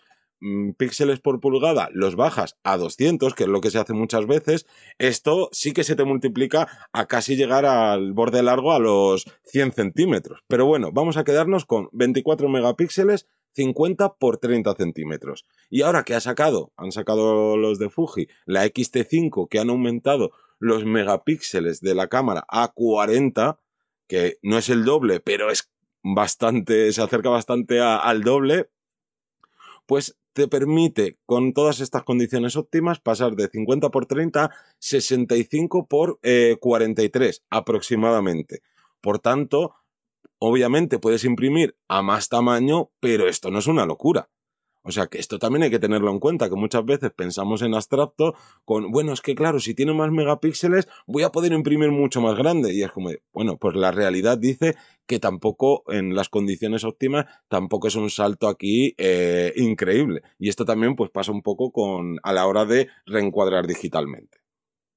píxeles 0.77 1.19
por 1.19 1.39
pulgada 1.39 1.89
los 1.93 2.15
bajas 2.15 2.57
a 2.63 2.77
200, 2.77 3.33
que 3.35 3.43
es 3.43 3.49
lo 3.49 3.61
que 3.61 3.69
se 3.71 3.79
hace 3.79 3.93
muchas 3.93 4.25
veces, 4.25 4.65
esto 4.97 5.49
sí 5.51 5.73
que 5.73 5.83
se 5.83 5.95
te 5.95 6.03
multiplica 6.03 6.67
a 6.91 7.05
casi 7.05 7.35
llegar 7.35 7.65
al 7.65 8.13
borde 8.13 8.41
largo 8.43 8.71
a 8.71 8.79
los 8.79 9.25
100 9.45 9.73
centímetros. 9.73 10.43
Pero 10.47 10.65
bueno, 10.65 10.91
vamos 10.91 11.17
a 11.17 11.23
quedarnos 11.23 11.65
con 11.65 11.89
24 11.91 12.49
megapíxeles 12.49 13.27
50 13.53 14.15
por 14.15 14.37
30 14.37 14.73
centímetros. 14.75 15.45
Y 15.69 15.81
ahora 15.81 16.03
que 16.03 16.15
ha 16.15 16.21
sacado, 16.21 16.71
han 16.77 16.91
sacado 16.91 17.57
los 17.57 17.79
de 17.79 17.89
Fuji, 17.89 18.27
la 18.45 18.65
XT5 18.65 19.47
que 19.49 19.59
han 19.59 19.69
aumentado 19.69 20.31
los 20.59 20.85
megapíxeles 20.85 21.81
de 21.81 21.95
la 21.95 22.07
cámara 22.07 22.45
a 22.47 22.71
40, 22.73 23.59
que 24.07 24.37
no 24.41 24.57
es 24.57 24.69
el 24.69 24.85
doble, 24.85 25.19
pero 25.19 25.51
es 25.51 25.71
bastante, 26.03 26.91
se 26.93 27.01
acerca 27.01 27.29
bastante 27.29 27.79
al 27.81 28.21
doble, 28.21 28.69
pues 29.85 30.17
te 30.33 30.47
permite, 30.47 31.17
con 31.25 31.53
todas 31.53 31.79
estas 31.79 32.03
condiciones 32.03 32.55
óptimas, 32.55 32.99
pasar 32.99 33.35
de 33.35 33.47
50 33.49 33.89
por 33.89 34.05
30 34.05 34.45
a 34.45 34.51
65 34.79 35.87
por 35.87 36.19
43 36.59 37.37
eh, 37.37 37.41
aproximadamente. 37.49 38.61
Por 39.01 39.19
tanto, 39.19 39.75
obviamente 40.39 40.99
puedes 40.99 41.23
imprimir 41.23 41.75
a 41.87 42.01
más 42.01 42.29
tamaño, 42.29 42.91
pero 42.99 43.27
esto 43.27 43.51
no 43.51 43.59
es 43.59 43.67
una 43.67 43.85
locura. 43.85 44.29
O 44.83 44.91
sea 44.91 45.07
que 45.07 45.19
esto 45.19 45.37
también 45.37 45.63
hay 45.63 45.69
que 45.69 45.79
tenerlo 45.79 46.11
en 46.11 46.19
cuenta, 46.19 46.49
que 46.49 46.55
muchas 46.55 46.83
veces 46.85 47.11
pensamos 47.15 47.61
en 47.61 47.75
abstracto 47.75 48.35
con, 48.65 48.91
bueno, 48.91 49.13
es 49.13 49.21
que 49.21 49.35
claro, 49.35 49.59
si 49.59 49.75
tiene 49.75 49.93
más 49.93 50.11
megapíxeles 50.11 50.87
voy 51.05 51.23
a 51.23 51.29
poder 51.29 51.51
imprimir 51.53 51.91
mucho 51.91 52.19
más 52.19 52.35
grande. 52.35 52.73
Y 52.73 52.81
es 52.81 52.91
como, 52.91 53.11
bueno, 53.31 53.57
pues 53.57 53.75
la 53.75 53.91
realidad 53.91 54.39
dice 54.39 54.75
que 55.05 55.19
tampoco 55.19 55.83
en 55.91 56.15
las 56.15 56.29
condiciones 56.29 56.83
óptimas 56.83 57.25
tampoco 57.47 57.89
es 57.89 57.95
un 57.95 58.09
salto 58.09 58.47
aquí 58.47 58.95
eh, 58.97 59.53
increíble. 59.55 60.21
Y 60.39 60.49
esto 60.49 60.65
también 60.65 60.95
pues 60.95 61.11
pasa 61.11 61.31
un 61.31 61.43
poco 61.43 61.71
con 61.71 62.19
a 62.23 62.33
la 62.33 62.47
hora 62.47 62.65
de 62.65 62.87
reencuadrar 63.05 63.67
digitalmente. 63.67 64.39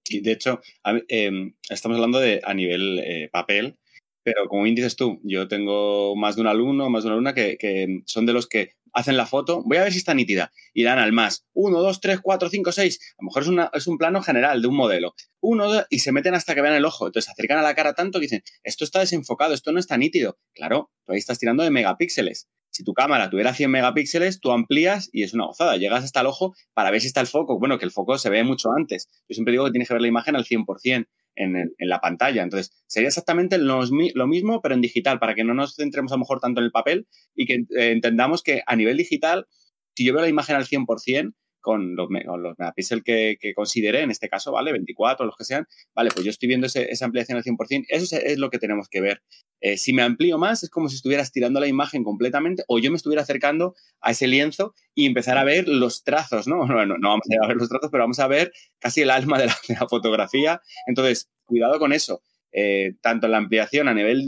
Sí, 0.07 0.21
de 0.21 0.33
hecho, 0.33 0.61
em, 1.09 1.55
estamos 1.69 1.97
hablando 1.97 2.21
de 2.21 2.41
a 2.45 2.53
nivel 2.53 2.99
eh, 3.01 3.29
papel, 3.33 3.77
pero 4.23 4.47
como 4.49 4.63
bien 4.63 4.75
dices 4.75 4.97
tú, 4.97 5.21
yo 5.25 5.49
tengo 5.49 6.15
más 6.17 6.37
de 6.37 6.43
un 6.43 6.47
alumno, 6.47 6.91
más 6.91 7.05
de 7.05 7.09
una 7.09 7.15
alumna 7.15 7.35
que 7.35 8.03
son 8.07 8.27
de 8.27 8.33
los 8.35 8.47
que 8.47 8.73
hacen 8.95 9.17
la 9.17 9.27
foto, 9.27 9.63
voy 9.65 9.79
a 9.79 9.83
ver 9.83 9.93
si 9.93 9.99
está 9.99 10.15
nítida, 10.15 10.53
y 10.73 10.85
dan 10.85 10.99
al 10.99 11.13
más, 11.13 11.47
1, 11.53 11.79
2, 11.79 12.01
3, 12.01 12.21
4, 12.23 12.49
5, 12.49 12.73
6, 12.73 13.01
a 13.19 13.23
lo 13.23 13.27
mejor 13.27 13.71
es, 13.75 13.87
un 13.87 13.99
plano 13.99 14.23
general 14.23 14.63
de 14.63 14.69
un 14.69 14.77
modelo, 14.77 15.15
uno, 15.41 15.69
y 15.91 15.99
se 15.99 16.13
meten 16.13 16.35
hasta 16.35 16.55
que 16.55 16.63
vean 16.63 16.75
el 16.75 16.85
ojo, 16.85 17.07
entonces 17.07 17.27
se 17.27 17.33
acercan 17.33 17.59
a 17.59 17.63
la 17.63 17.75
cara 17.75 17.95
tanto 17.95 18.19
que 18.19 18.25
dicen, 18.25 18.43
esto 18.63 18.85
está 18.85 19.01
desenfocado, 19.01 19.53
esto 19.53 19.73
no 19.73 19.79
está 19.79 19.99
nítido. 19.99 20.39
Claro, 20.55 20.91
tú 21.05 21.13
ahí 21.13 21.19
estás 21.19 21.39
tirando 21.39 21.63
de 21.63 21.71
megapíxeles. 21.71 22.49
Si 22.71 22.83
tu 22.83 22.93
cámara 22.93 23.31
tuviera 23.31 23.55
100 23.55 23.71
megapíxeles, 23.71 24.41
tú 24.41 24.51
amplías 24.51 25.09
y 25.13 25.23
es 25.23 25.33
una 25.33 25.47
gozada. 25.47 25.77
Llegas 25.77 26.03
hasta 26.03 26.23
el 26.23 26.27
ojo 26.27 26.55
para 26.73 26.91
ver 26.91 27.01
si 27.01 27.07
está 27.07 27.21
el 27.21 27.29
foco. 27.29 27.57
Bueno, 27.61 27.79
que 27.79 27.85
el 27.85 27.93
foco 27.93 28.19
se 28.19 28.31
ve 28.31 28.43
mucho 28.43 28.73
antes. 28.77 29.09
Yo 29.29 29.35
siempre 29.35 29.53
digo 29.53 29.65
que 29.65 29.71
tienes 29.71 29.87
que 29.87 29.95
ver 29.95 30.01
la 30.01 30.09
imagen 30.09 30.35
al 30.35 30.45
100% 30.45 31.07
en, 31.37 31.73
la 31.79 32.01
pantalla. 32.01 32.43
Entonces, 32.43 32.73
sería 32.87 33.09
exactamente 33.09 33.59
lo, 33.59 33.83
mismo, 34.27 34.61
pero 34.63 34.75
en 34.75 34.81
digital, 34.81 35.19
para 35.19 35.35
que 35.35 35.45
no 35.45 35.55
nos 35.55 35.77
centremos 35.77 36.13
a 36.13 36.17
lo 36.17 36.21
mejor 36.21 36.41
tanto 36.41 36.61
en 36.61 36.67
el 36.67 36.73
papel 36.73 37.07
y 37.35 37.47
que 37.47 37.55
eh, 37.55 37.91
entendamos 37.91 38.43
que 38.43 38.63
a 38.67 38.77
nivel 38.77 38.97
digital, 38.97 39.47
si 39.95 40.05
yo 40.05 40.13
veo 40.13 40.23
la 40.23 40.29
imagen 40.29 40.57
al 40.57 40.67
100%, 40.67 41.35
con 41.65 41.97
los, 41.97 42.09
los 42.11 42.59
megapíxeles 42.59 43.03
que, 43.03 43.39
que, 43.41 43.55
consideré, 43.55 44.03
en 44.03 44.11
este 44.11 44.29
caso, 44.29 44.53
¿vale? 44.53 44.71
24, 44.71 45.25
los 45.25 45.35
que 45.35 45.45
sean, 45.45 45.67
vale, 45.95 46.11
pues 46.11 46.23
yo 46.23 46.31
estoy 46.31 46.47
viendo 46.47 46.67
esa 46.67 47.05
ampliación 47.07 47.39
al 47.39 47.43
100%, 47.43 47.87
eso 47.89 48.17
es, 48.23 48.39
lo 48.39 48.51
que 48.51 48.59
tenemos 48.59 48.87
que 48.91 49.01
ver. 49.01 49.23
Eh, 49.63 49.79
si 49.79 49.95
me 49.95 50.03
amplío 50.03 50.37
más, 50.37 50.63
es 50.63 50.69
como 50.69 50.91
si 50.91 50.97
estuvieras 50.97 51.33
tirando 51.33 51.61
la 51.61 51.67
imagen 51.67 52.05
completamente 52.05 52.65
o 52.69 52.79
yo 52.79 52.91
me 52.91 52.99
estuviera 52.99 53.23
acercando 53.23 53.75
a 54.03 54.11
ese 54.11 54.27
lienzo 54.27 54.75
y 54.95 55.07
empezar 55.07 55.39
a 55.39 55.45
ver 55.45 55.67
los 55.67 56.05
trazos, 56.05 56.47
¿no? 56.47 56.67
No 56.87 57.09
vamos 57.09 57.27
a 57.43 57.47
ver 57.49 57.57
los 57.57 57.71
trazos, 57.71 57.89
pero 57.91 58.05
vamos 58.05 58.19
a 58.19 58.27
ver 58.27 58.53
casi 58.79 59.01
el 59.01 59.11
alma 59.11 59.39
de 59.39 59.47
la, 59.47 59.89
fotografía. 59.89 60.61
Entonces, 60.87 61.31
cuidado 61.47 61.79
con 61.79 61.95
eso. 61.95 62.21
Eh, 62.53 62.93
tanto 63.01 63.27
en 63.27 63.33
la 63.33 63.39
ampliación 63.39 63.89
a 63.89 63.95
nivel 63.95 64.23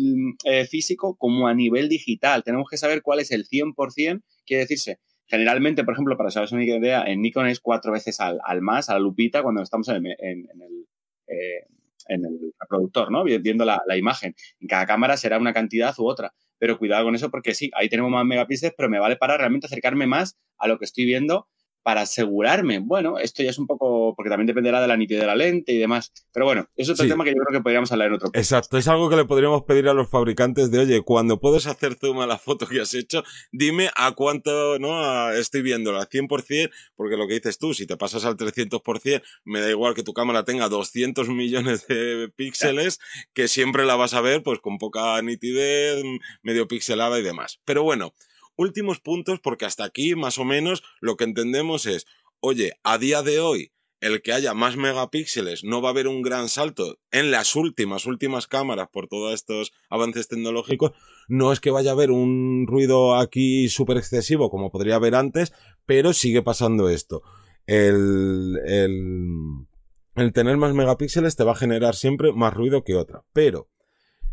eh, 0.45 0.65
físico 0.65 1.17
como 1.17 1.49
a 1.49 1.55
nivel 1.55 1.91
digital. 1.91 2.43
Tenemos 2.43 2.67
que 2.71 2.79
saber 2.79 3.03
cuál 3.03 3.21
es 3.21 3.31
el 3.31 3.47
100%, 3.47 4.23
quiere 4.47 4.63
decirse, 4.63 5.01
Generalmente, 5.27 5.85
por 5.85 5.95
ejemplo, 5.95 6.17
para 6.17 6.31
saber 6.31 6.49
una 6.53 6.65
idea, 6.65 7.03
en 7.05 7.21
Nikon 7.21 7.49
es 7.49 7.61
cuatro 7.61 7.93
veces 7.93 8.21
al, 8.21 8.41
más, 8.63 8.89
a 8.89 8.95
la 8.95 9.01
lupita, 9.01 9.43
cuando 9.43 9.63
estamos 9.63 9.89
en 9.89 10.07
el, 10.07 10.17
en, 10.19 10.47
el, 10.63 10.87
eh, 11.27 11.67
en 12.09 12.25
el 12.25 12.53
reproductor, 12.61 13.11
¿no? 13.11 13.25
Viendo 13.25 13.65
la, 13.65 13.83
la, 13.87 13.97
imagen. 13.97 14.35
En 14.61 14.69
cada 14.69 14.87
cámara 14.87 15.17
será 15.17 15.39
una 15.39 15.53
cantidad 15.53 15.95
u 15.99 16.07
otra. 16.07 16.33
Pero 16.59 16.79
cuidado 16.79 17.05
con 17.05 17.15
eso 17.15 17.31
porque 17.31 17.55
sí, 17.55 17.71
ahí 17.75 17.89
tenemos 17.89 18.11
más 18.11 18.25
megapíxeles, 18.25 18.75
pero 18.77 18.89
me 18.89 18.99
vale 18.99 19.17
para 19.17 19.37
realmente 19.37 19.67
acercarme 19.67 20.07
más 20.07 20.39
a 20.59 20.69
lo 20.69 20.79
que 20.79 20.85
estoy 20.87 21.05
viendo 21.05 21.49
para 21.87 22.01
asegurarme. 22.01 22.81
Bueno, 22.81 23.21
esto 23.21 23.45
ya 23.45 23.51
es 23.51 23.59
un 23.59 23.69
poco, 23.69 24.13
porque 24.17 24.29
también 24.29 24.49
dependerá 24.49 24.81
de 24.81 24.89
la 24.89 24.97
nitidez 24.97 25.21
de 25.21 25.29
la 25.29 25.37
lente 25.37 25.73
y 25.73 25.79
demás. 25.79 26.13
Pero 26.33 26.45
bueno, 26.45 26.69
es 26.75 26.91
otro 26.91 27.07
tema 27.07 27.23
que 27.23 27.31
yo 27.31 27.37
creo 27.37 27.61
que 27.61 27.63
podríamos 27.63 27.93
hablar 27.93 28.09
en 28.09 28.15
otro 28.15 28.27
punto. 28.27 28.41
Exacto, 28.41 28.77
es 28.77 28.89
algo 28.89 29.09
que 29.09 29.15
le 29.15 29.25
podríamos 29.25 29.63
pedir 29.63 29.87
a 29.87 29.95
los 29.95 30.11
fabricantes 30.11 30.73
de, 30.73 30.81
oye, 30.81 31.03
cuando 31.03 31.39
puedes 31.39 31.69
hacer 31.69 31.95
zoom 31.95 32.19
a 32.19 32.27
la 32.27 32.39
foto 32.39 32.67
que 32.67 32.81
has 32.81 32.93
hecho, 32.93 33.23
dime 33.53 33.91
a 33.95 34.11
cuánto 34.17 34.81
no 34.81 35.31
estoy 35.31 35.63
viéndola, 35.63 36.09
100%, 36.09 36.73
porque 36.97 37.17
lo 37.17 37.29
que 37.29 37.35
dices 37.35 37.57
tú, 37.57 37.73
si 37.73 37.87
te 37.87 37.97
pasas 37.97 38.25
al 38.25 38.37
300%, 38.37 39.23
me 39.45 39.61
da 39.61 39.71
igual 39.71 39.95
que 39.95 40.03
tu 40.03 40.13
cámara 40.13 40.43
tenga 40.43 40.69
200 40.69 41.29
millones 41.29 41.87
de 41.87 42.29
píxeles, 42.35 42.99
que 43.33 43.47
siempre 43.47 43.85
la 43.85 43.95
vas 43.95 44.13
a 44.13 44.21
ver 44.21 44.43
pues 44.43 44.59
con 44.59 44.79
poca 44.79 45.23
nitidez, 45.23 46.03
medio 46.43 46.67
pixelada 46.67 47.21
y 47.21 47.23
demás. 47.23 47.61
Pero 47.65 47.85
bueno, 47.85 48.13
últimos 48.57 49.01
puntos, 49.01 49.41
porque 49.41 49.65
hasta 49.65 49.85
aquí 49.85 50.15
más 50.15 50.39
o 50.39 50.45
menos 50.45 50.83
lo 51.01 51.17
que 51.17 51.25
entendemos 51.25 51.87
es, 51.87 52.07
oye, 52.41 52.75
a 52.83 52.99
día 52.99 53.23
de 53.23 53.41
hoy, 53.41 53.73
el 54.01 54.23
que 54.23 54.33
haya 54.33 54.55
más 54.55 54.77
megapíxeles 54.77 55.65
no 55.65 55.81
va 55.81 55.89
a 55.89 55.93
haber 55.93 56.07
un 56.07 56.23
gran 56.23 56.49
salto 56.49 56.99
en 57.11 57.31
las 57.31 57.57
últimas, 57.57 58.07
últimas 58.07 58.47
cámaras 58.47 58.89
por 58.93 59.09
todos 59.09 59.33
estos 59.33 59.73
avances 59.89 60.29
tecnológicos. 60.29 60.93
No 61.29 61.53
es 61.53 61.61
que 61.61 61.71
vaya 61.71 61.91
a 61.91 61.95
haber 61.95 62.11
un 62.11 62.67
ruido 62.69 63.17
aquí 63.17 63.69
súper 63.69 63.97
excesivo 63.97 64.51
como 64.51 64.71
podría 64.71 64.97
haber 64.97 65.15
antes, 65.15 65.53
pero 65.87 66.13
sigue 66.13 66.43
pasando 66.43 66.89
esto. 66.89 67.23
El, 67.67 68.61
el, 68.67 69.67
el 70.15 70.33
tener 70.33 70.57
más 70.57 70.75
megapíxeles 70.75 71.37
te 71.37 71.45
va 71.45 71.53
a 71.53 71.57
generar 71.57 71.95
siempre 71.95 72.33
más 72.33 72.55
ruido 72.55 72.85
que 72.85 72.95
otra. 72.95 73.25
Pero 73.33 73.69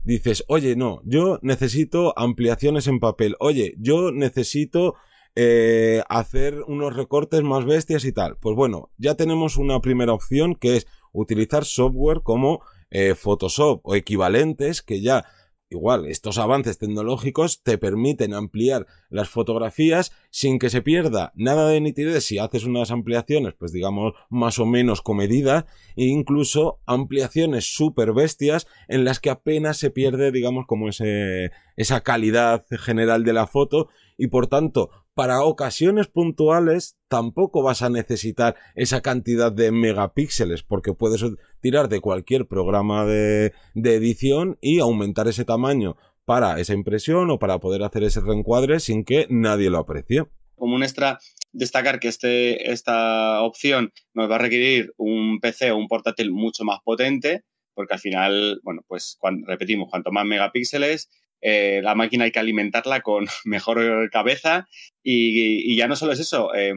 dices, 0.03 0.43
oye, 0.47 0.75
no, 0.75 1.01
yo 1.05 1.39
necesito 1.41 2.13
ampliaciones 2.17 2.87
en 2.87 2.99
papel, 2.99 3.35
oye, 3.39 3.75
yo 3.77 4.11
necesito 4.11 4.95
eh, 5.35 6.03
hacer 6.09 6.61
unos 6.67 6.95
recortes 6.95 7.41
más 7.41 7.65
bestias 7.65 8.05
y 8.05 8.11
tal. 8.11 8.37
Pues 8.37 8.55
bueno, 8.55 8.91
ya 8.97 9.15
tenemos 9.15 9.57
una 9.57 9.79
primera 9.79 10.13
opción 10.13 10.55
que 10.55 10.75
es 10.77 10.87
utilizar 11.11 11.65
software 11.65 12.21
como 12.21 12.61
eh, 12.91 13.15
Photoshop 13.15 13.81
o 13.83 13.95
equivalentes 13.95 14.83
que 14.83 15.01
ya 15.01 15.25
Igual, 15.73 16.05
estos 16.05 16.37
avances 16.37 16.77
tecnológicos 16.77 17.63
te 17.63 17.79
permiten 17.79 18.35
ampliar 18.35 18.85
las 19.09 19.27
fotografías 19.27 20.11
sin 20.29 20.59
que 20.59 20.69
se 20.69 20.83
pierda 20.83 21.31
nada 21.35 21.67
de 21.67 21.81
nitidez. 21.81 22.23
Si 22.25 22.37
haces 22.37 22.65
unas 22.65 22.91
ampliaciones, 22.91 23.55
pues 23.57 23.71
digamos, 23.71 24.13
más 24.29 24.59
o 24.59 24.67
menos 24.67 25.01
comedidas, 25.01 25.65
e 25.95 26.05
incluso 26.05 26.79
ampliaciones 26.85 27.75
súper 27.75 28.13
bestias 28.13 28.67
en 28.87 29.03
las 29.03 29.19
que 29.19 29.31
apenas 29.31 29.77
se 29.77 29.89
pierde, 29.89 30.31
digamos, 30.31 30.67
como 30.67 30.89
ese, 30.89 31.49
esa 31.75 32.01
calidad 32.01 32.63
general 32.69 33.23
de 33.23 33.33
la 33.33 33.47
foto, 33.47 33.89
y 34.15 34.27
por 34.27 34.45
tanto 34.45 34.91
para 35.15 35.43
ocasiones 35.43 36.07
puntuales 36.07 36.97
tampoco 37.07 37.61
vas 37.61 37.81
a 37.81 37.89
necesitar 37.89 38.55
esa 38.75 39.01
cantidad 39.01 39.51
de 39.51 39.71
megapíxeles 39.71 40.63
porque 40.63 40.93
puedes 40.93 41.23
tirar 41.61 41.89
de 41.89 42.01
cualquier 42.01 42.47
programa 42.47 43.05
de, 43.05 43.53
edición 43.75 44.57
y 44.61 44.79
aumentar 44.79 45.27
ese 45.27 45.45
tamaño 45.45 45.95
para 46.25 46.59
esa 46.59 46.73
impresión 46.73 47.29
o 47.29 47.39
para 47.39 47.59
poder 47.59 47.83
hacer 47.83 48.03
ese 48.03 48.21
reencuadre 48.21 48.79
sin 48.79 49.03
que 49.03 49.27
nadie 49.29 49.69
lo 49.69 49.79
aprecie. 49.79 50.25
Como 50.55 50.75
un 50.75 50.83
extra, 50.83 51.19
destacar 51.51 51.99
que 51.99 52.07
este, 52.07 52.71
esta 52.71 53.41
opción 53.41 53.91
nos 54.13 54.29
va 54.31 54.35
a 54.35 54.39
requerir 54.39 54.93
un 54.97 55.39
PC 55.39 55.71
o 55.71 55.77
un 55.77 55.87
portátil 55.87 56.31
mucho 56.31 56.63
más 56.63 56.79
potente, 56.83 57.43
porque 57.73 57.95
al 57.95 57.99
final, 57.99 58.61
bueno, 58.63 58.81
pues 58.87 59.17
repetimos, 59.45 59.89
cuanto 59.89 60.11
más 60.11 60.25
megapíxeles, 60.25 61.09
eh, 61.45 61.81
la 61.83 61.93
máquina 61.93 62.23
hay 62.23 62.31
que 62.31 62.39
alimentarla 62.39 63.01
con 63.01 63.25
mejor 63.43 64.09
cabeza 64.11 64.67
y, 65.03 65.75
ya 65.75 65.87
no 65.87 65.97
solo 65.97 66.13
es 66.13 66.19
eso, 66.19 66.55
eh, 66.55 66.73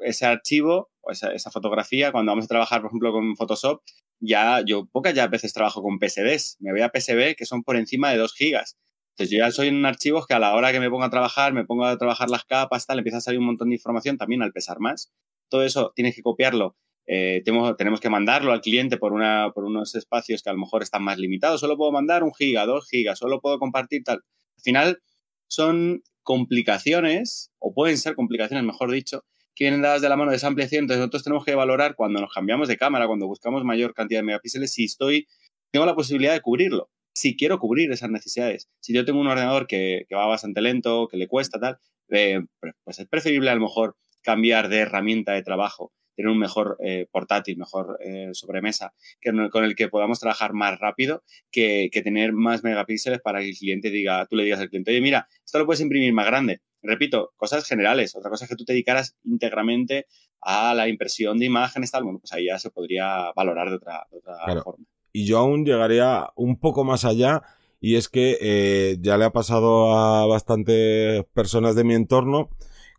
ese 0.00 0.24
archivo 0.24 0.90
o 1.00 1.10
esa, 1.10 1.50
fotografía, 1.50 2.12
cuando 2.12 2.30
vamos 2.30 2.44
a 2.44 2.48
trabajar, 2.48 2.80
por 2.80 2.90
ejemplo, 2.90 3.12
con 3.12 3.36
Photoshop, 3.36 3.82
ya 4.20 4.62
yo 4.64 4.86
pocas 4.86 5.14
ya 5.14 5.26
veces 5.26 5.52
trabajo 5.52 5.82
con 5.82 5.98
PSDs, 5.98 6.58
me 6.60 6.70
voy 6.70 6.82
a 6.82 6.92
PSB 6.94 7.34
que 7.36 7.44
son 7.44 7.64
por 7.64 7.76
encima 7.76 8.10
de 8.10 8.18
2 8.18 8.34
gigas. 8.34 8.76
Entonces 9.10 9.36
yo 9.36 9.44
ya 9.44 9.50
soy 9.50 9.68
en 9.68 9.84
archivos 9.84 10.26
que 10.26 10.34
a 10.34 10.38
la 10.38 10.54
hora 10.54 10.72
que 10.72 10.80
me 10.80 10.90
pongo 10.90 11.04
a 11.04 11.10
trabajar, 11.10 11.52
me 11.52 11.64
pongo 11.64 11.84
a 11.84 11.98
trabajar 11.98 12.30
las 12.30 12.44
capas, 12.44 12.86
tal, 12.86 12.98
empieza 12.98 13.18
a 13.18 13.20
salir 13.20 13.40
un 13.40 13.46
montón 13.46 13.68
de 13.70 13.76
información 13.76 14.16
también 14.16 14.42
al 14.42 14.52
pesar 14.52 14.78
más. 14.80 15.12
Todo 15.48 15.64
eso 15.64 15.92
tienes 15.94 16.14
que 16.14 16.22
copiarlo 16.22 16.76
eh, 17.06 17.42
tenemos, 17.44 17.76
tenemos, 17.76 18.00
que 18.00 18.08
mandarlo 18.08 18.52
al 18.52 18.60
cliente 18.60 18.96
por, 18.96 19.12
una, 19.12 19.50
por 19.54 19.64
unos 19.64 19.94
espacios 19.94 20.42
que 20.42 20.50
a 20.50 20.52
lo 20.52 20.58
mejor 20.58 20.82
están 20.82 21.02
más 21.02 21.18
limitados. 21.18 21.60
Solo 21.60 21.76
puedo 21.76 21.92
mandar 21.92 22.22
un 22.22 22.32
giga, 22.32 22.66
dos 22.66 22.88
gigas, 22.88 23.18
solo 23.18 23.40
puedo 23.40 23.58
compartir 23.58 24.02
tal. 24.04 24.16
Al 24.16 24.62
final 24.62 25.02
son 25.48 26.02
complicaciones, 26.22 27.52
o 27.58 27.74
pueden 27.74 27.98
ser 27.98 28.14
complicaciones, 28.14 28.64
mejor 28.64 28.90
dicho, 28.90 29.24
que 29.54 29.64
vienen 29.64 29.82
dadas 29.82 30.02
de 30.02 30.08
la 30.08 30.16
mano 30.16 30.30
de 30.30 30.38
esa 30.38 30.48
ampliación. 30.48 30.84
Entonces 30.84 31.00
nosotros 31.00 31.24
tenemos 31.24 31.44
que 31.44 31.54
valorar 31.54 31.94
cuando 31.94 32.20
nos 32.20 32.32
cambiamos 32.32 32.68
de 32.68 32.76
cámara, 32.76 33.06
cuando 33.06 33.26
buscamos 33.26 33.64
mayor 33.64 33.94
cantidad 33.94 34.20
de 34.20 34.24
megapíxeles, 34.24 34.72
si 34.72 34.84
estoy, 34.84 35.26
tengo 35.70 35.86
la 35.86 35.94
posibilidad 35.94 36.32
de 36.32 36.40
cubrirlo. 36.40 36.90
Si 37.14 37.36
quiero 37.36 37.58
cubrir 37.58 37.92
esas 37.92 38.10
necesidades. 38.10 38.68
Si 38.80 38.92
yo 38.92 39.04
tengo 39.04 39.20
un 39.20 39.28
ordenador 39.28 39.66
que, 39.66 40.06
va 40.12 40.26
bastante 40.26 40.60
lento, 40.62 41.06
que 41.08 41.16
le 41.16 41.28
cuesta 41.28 41.60
tal, 41.60 41.78
eh, 42.08 42.40
pues 42.84 42.98
es 42.98 43.06
preferible 43.06 43.50
a 43.50 43.54
lo 43.54 43.60
mejor 43.60 43.96
cambiar 44.22 44.68
de 44.68 44.78
herramienta 44.78 45.32
de 45.32 45.42
trabajo 45.42 45.92
tener 46.14 46.30
un 46.30 46.38
mejor 46.38 46.76
eh, 46.84 47.06
portátil, 47.10 47.56
mejor 47.56 47.98
eh, 48.00 48.30
sobremesa, 48.32 48.94
que, 49.20 49.32
con 49.50 49.64
el 49.64 49.74
que 49.74 49.88
podamos 49.88 50.20
trabajar 50.20 50.52
más 50.52 50.78
rápido 50.78 51.22
que, 51.50 51.90
tener 52.04 52.32
más 52.32 52.62
megapíxeles 52.64 53.20
para 53.20 53.40
que 53.40 53.50
el 53.50 53.56
cliente 53.56 53.90
diga, 53.90 54.26
tú 54.26 54.36
le 54.36 54.44
digas 54.44 54.60
al 54.60 54.68
cliente, 54.68 54.90
oye, 54.90 55.00
mira, 55.00 55.28
esto 55.44 55.58
lo 55.58 55.66
puedes 55.66 55.80
imprimir 55.80 56.12
más 56.12 56.26
grande. 56.26 56.60
Repito, 56.82 57.32
cosas 57.36 57.66
generales. 57.66 58.14
Otra 58.14 58.28
cosa 58.28 58.44
es 58.44 58.50
que 58.50 58.56
tú 58.56 58.64
te 58.64 58.74
dedicaras 58.74 59.16
íntegramente 59.24 60.06
a 60.42 60.74
la 60.74 60.86
impresión 60.88 61.38
de 61.38 61.46
imágenes, 61.46 61.90
tal, 61.90 62.04
bueno, 62.04 62.18
pues 62.18 62.32
ahí 62.32 62.46
ya 62.46 62.58
se 62.58 62.70
podría 62.70 63.32
valorar 63.34 63.70
de 63.70 63.76
otra, 63.76 64.06
forma. 64.62 64.84
Y 65.12 65.24
yo 65.24 65.38
aún 65.38 65.64
llegaría 65.64 66.28
un 66.34 66.58
poco 66.58 66.84
más 66.84 67.04
allá 67.04 67.42
y 67.80 67.96
es 67.96 68.08
que 68.08 68.36
eh, 68.40 68.96
ya 69.00 69.16
le 69.16 69.24
ha 69.24 69.32
pasado 69.32 69.96
a 69.96 70.26
bastantes 70.26 71.24
personas 71.32 71.74
de 71.74 71.84
mi 71.84 71.94
entorno 71.94 72.50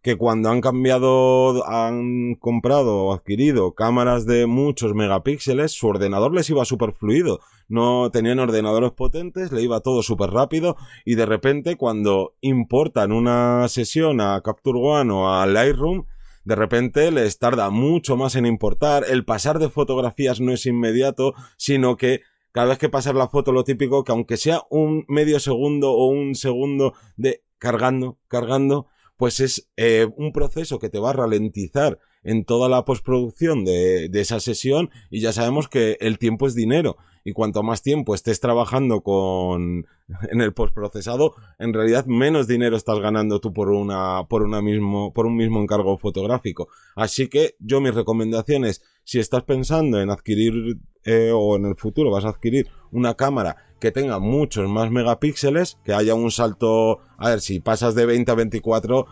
que 0.06 0.18
cuando 0.18 0.52
han 0.52 0.62
cambiado, 0.62 1.68
han 1.68 2.36
comprado 2.36 3.06
o 3.06 3.14
adquirido 3.16 3.74
cámaras 3.74 4.28
de 4.28 4.46
muchos 4.46 4.94
megapíxeles, 4.94 5.72
su 5.72 5.88
ordenador 5.88 6.32
les 6.32 6.48
iba 6.48 6.64
súper 6.64 6.94
fluido. 6.94 7.40
No 7.70 8.12
tenían 8.12 8.38
ordenadores 8.38 8.92
potentes, 8.92 9.52
le 9.52 9.64
iba 9.64 9.80
todo 9.80 10.04
súper 10.04 10.30
rápido 10.30 10.78
y 11.06 11.16
de 11.16 11.26
repente 11.26 11.76
cuando 11.76 12.36
importan 12.42 13.12
una 13.12 13.68
sesión 13.68 14.22
a 14.22 14.40
Capture 14.42 14.78
One 14.78 15.12
o 15.12 15.28
a 15.28 15.48
Lightroom, 15.48 16.06
de 16.44 16.54
repente 16.54 17.10
les 17.10 17.40
tarda 17.40 17.72
mucho 17.72 18.16
más 18.16 18.36
en 18.36 18.46
importar, 18.46 19.06
el 19.10 19.26
pasar 19.26 19.58
de 19.58 19.72
fotografías 19.72 20.40
no 20.40 20.52
es 20.52 20.68
inmediato, 20.68 21.34
sino 21.58 21.98
que 21.98 22.22
cada 22.52 22.68
vez 22.68 22.78
que 22.78 22.90
pasas 22.90 23.16
la 23.16 23.28
foto 23.28 23.52
lo 23.52 23.64
típico 23.64 24.04
que 24.04 24.12
aunque 24.12 24.38
sea 24.38 24.62
un 24.70 25.04
medio 25.08 25.40
segundo 25.40 25.94
o 25.94 26.06
un 26.06 26.36
segundo 26.36 26.94
de 27.18 27.42
cargando, 27.58 28.20
cargando, 28.28 28.86
pues 29.18 29.40
es 29.40 29.70
eh, 29.78 30.08
un 30.18 30.32
proceso 30.32 30.80
que 30.80 30.90
te 30.90 31.00
va 31.00 31.12
a 31.12 31.14
ralentizar 31.14 32.00
en 32.26 32.44
toda 32.44 32.68
la 32.68 32.84
postproducción 32.84 33.64
de, 33.64 34.10
de, 34.10 34.20
esa 34.20 34.42
sesión 34.42 34.90
y 35.10 35.22
ya 35.22 35.32
sabemos 35.32 35.70
que 35.70 35.98
el 36.02 36.20
tiempo 36.20 36.48
es 36.48 36.56
dinero 36.56 36.98
y 37.24 37.34
cuanto 37.34 37.64
más 37.64 37.82
tiempo 37.82 38.14
estés 38.14 38.40
trabajando 38.40 39.02
con 39.02 39.86
en 40.32 40.42
el 40.42 40.54
postprocesado, 40.54 41.34
en 41.58 41.74
realidad 41.74 42.06
menos 42.06 42.48
dinero 42.48 42.76
estás 42.76 43.00
ganando 43.00 43.40
tú 43.40 43.54
por 43.54 43.70
una 43.70 44.26
por 44.28 44.48
mismo 44.62 45.14
por 45.14 45.26
un 45.26 45.36
mismo 45.36 45.62
encargo 45.62 45.98
fotográfico. 45.98 46.68
Así 46.96 47.28
que 47.28 47.56
yo 47.60 47.80
mi 47.80 47.90
recomendación 47.92 48.66
es 48.66 48.84
si 49.04 49.20
estás 49.20 49.44
pensando 49.44 50.02
en 50.02 50.10
adquirir 50.10 50.80
eh, 51.04 51.32
o 51.34 51.56
en 51.56 51.66
el 51.66 51.76
futuro 51.76 52.12
vas 52.12 52.26
a 52.26 52.30
adquirir 52.30 52.68
una 52.92 53.16
cámara 53.16 53.58
que 53.80 53.92
tenga 53.92 54.20
muchos 54.20 54.68
más 54.70 54.90
megapíxeles, 54.90 55.78
que 55.84 55.94
haya 55.94 56.16
un 56.16 56.32
salto, 56.32 57.00
a 57.18 57.30
ver, 57.30 57.42
si 57.42 57.60
pasas 57.60 57.94
de 57.94 58.06
20 58.06 58.32
a 58.32 58.36
24 58.36 59.06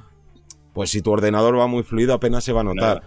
pues 0.74 0.90
si 0.90 1.02
tu 1.02 1.12
ordenador 1.12 1.58
va 1.58 1.68
muy 1.68 1.84
fluido 1.84 2.14
apenas 2.14 2.44
se 2.44 2.52
va 2.52 2.62
a 2.62 2.66
notar. 2.66 3.04